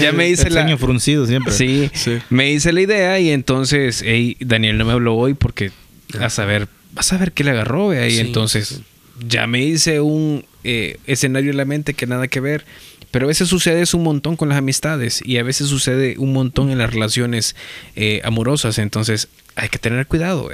[0.00, 0.62] Ya me hice el la...
[0.62, 1.52] ceño fruncido siempre.
[1.52, 2.18] Sí, Sí.
[2.30, 5.72] me hice la idea y entonces ey, Daniel no me habló hoy porque
[6.20, 8.82] a saber, vas a ver qué le agarró, vea, y Sí, entonces sí.
[9.28, 12.64] ya me hice un eh, escenario en la mente que nada que ver.
[13.10, 16.32] Pero a veces sucede eso un montón con las amistades y a veces sucede un
[16.32, 17.54] montón en las relaciones
[17.94, 18.78] eh, amorosas.
[18.78, 20.50] Entonces hay que tener cuidado.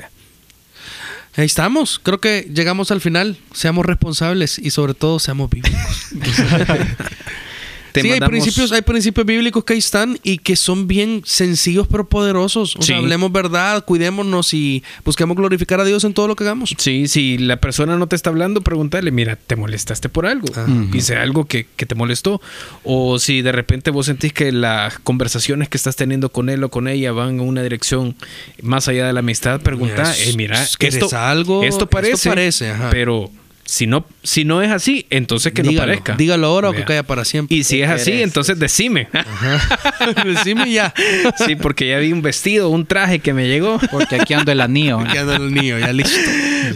[1.36, 1.98] Ahí estamos.
[2.02, 3.38] Creo que llegamos al final.
[3.54, 6.08] Seamos responsables y sobre todo seamos bíblicos.
[7.92, 11.86] Te sí, hay principios, hay principios bíblicos que ahí están y que son bien sencillos
[11.90, 12.76] pero poderosos.
[12.76, 16.74] O sea, hablemos verdad, cuidémonos y busquemos glorificar a Dios en todo lo que hagamos.
[16.78, 20.46] Sí, si la persona no te está hablando, pregúntale, mira, ¿te molestaste por algo?
[20.92, 22.40] Hice algo que, que te molestó.
[22.84, 26.70] O si de repente vos sentís que las conversaciones que estás teniendo con él o
[26.70, 28.16] con ella van en una dirección
[28.62, 30.28] más allá de la amistad, pregunta, Yes.
[30.28, 31.62] eh, mira, ¿Quieres esto, algo?
[31.64, 32.90] esto Esto parece, parece, ajá.
[32.90, 33.30] pero
[33.70, 36.16] si no, si no es así, entonces que dígalo, no parezca.
[36.16, 37.56] dígalo ahora o que caiga para siempre.
[37.56, 39.06] Y si es así, entonces decime.
[40.24, 40.92] Decime ya.
[41.46, 43.78] sí, porque ya vi un vestido, un traje que me llegó.
[43.92, 44.98] Porque aquí ando el anillo.
[45.14, 46.18] Ya anda el niño, ya listo.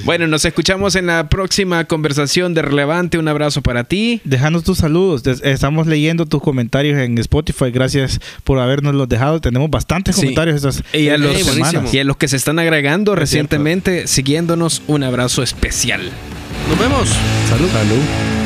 [0.05, 3.19] Bueno, nos escuchamos en la próxima conversación de Relevante.
[3.19, 4.21] Un abrazo para ti.
[4.25, 5.23] Dejanos tus saludos.
[5.43, 7.71] Estamos leyendo tus comentarios en Spotify.
[7.73, 9.41] Gracias por habernos los dejado.
[9.41, 10.21] Tenemos bastantes Sí.
[10.23, 11.89] comentarios estas Y a, los, buenísimo.
[11.93, 13.21] y a los que se están agregando Es cierto.
[13.21, 16.03] recientemente, siguiéndonos, un abrazo especial.
[16.69, 17.09] Nos vemos.
[17.49, 17.71] Salud.
[17.71, 18.44] Salud.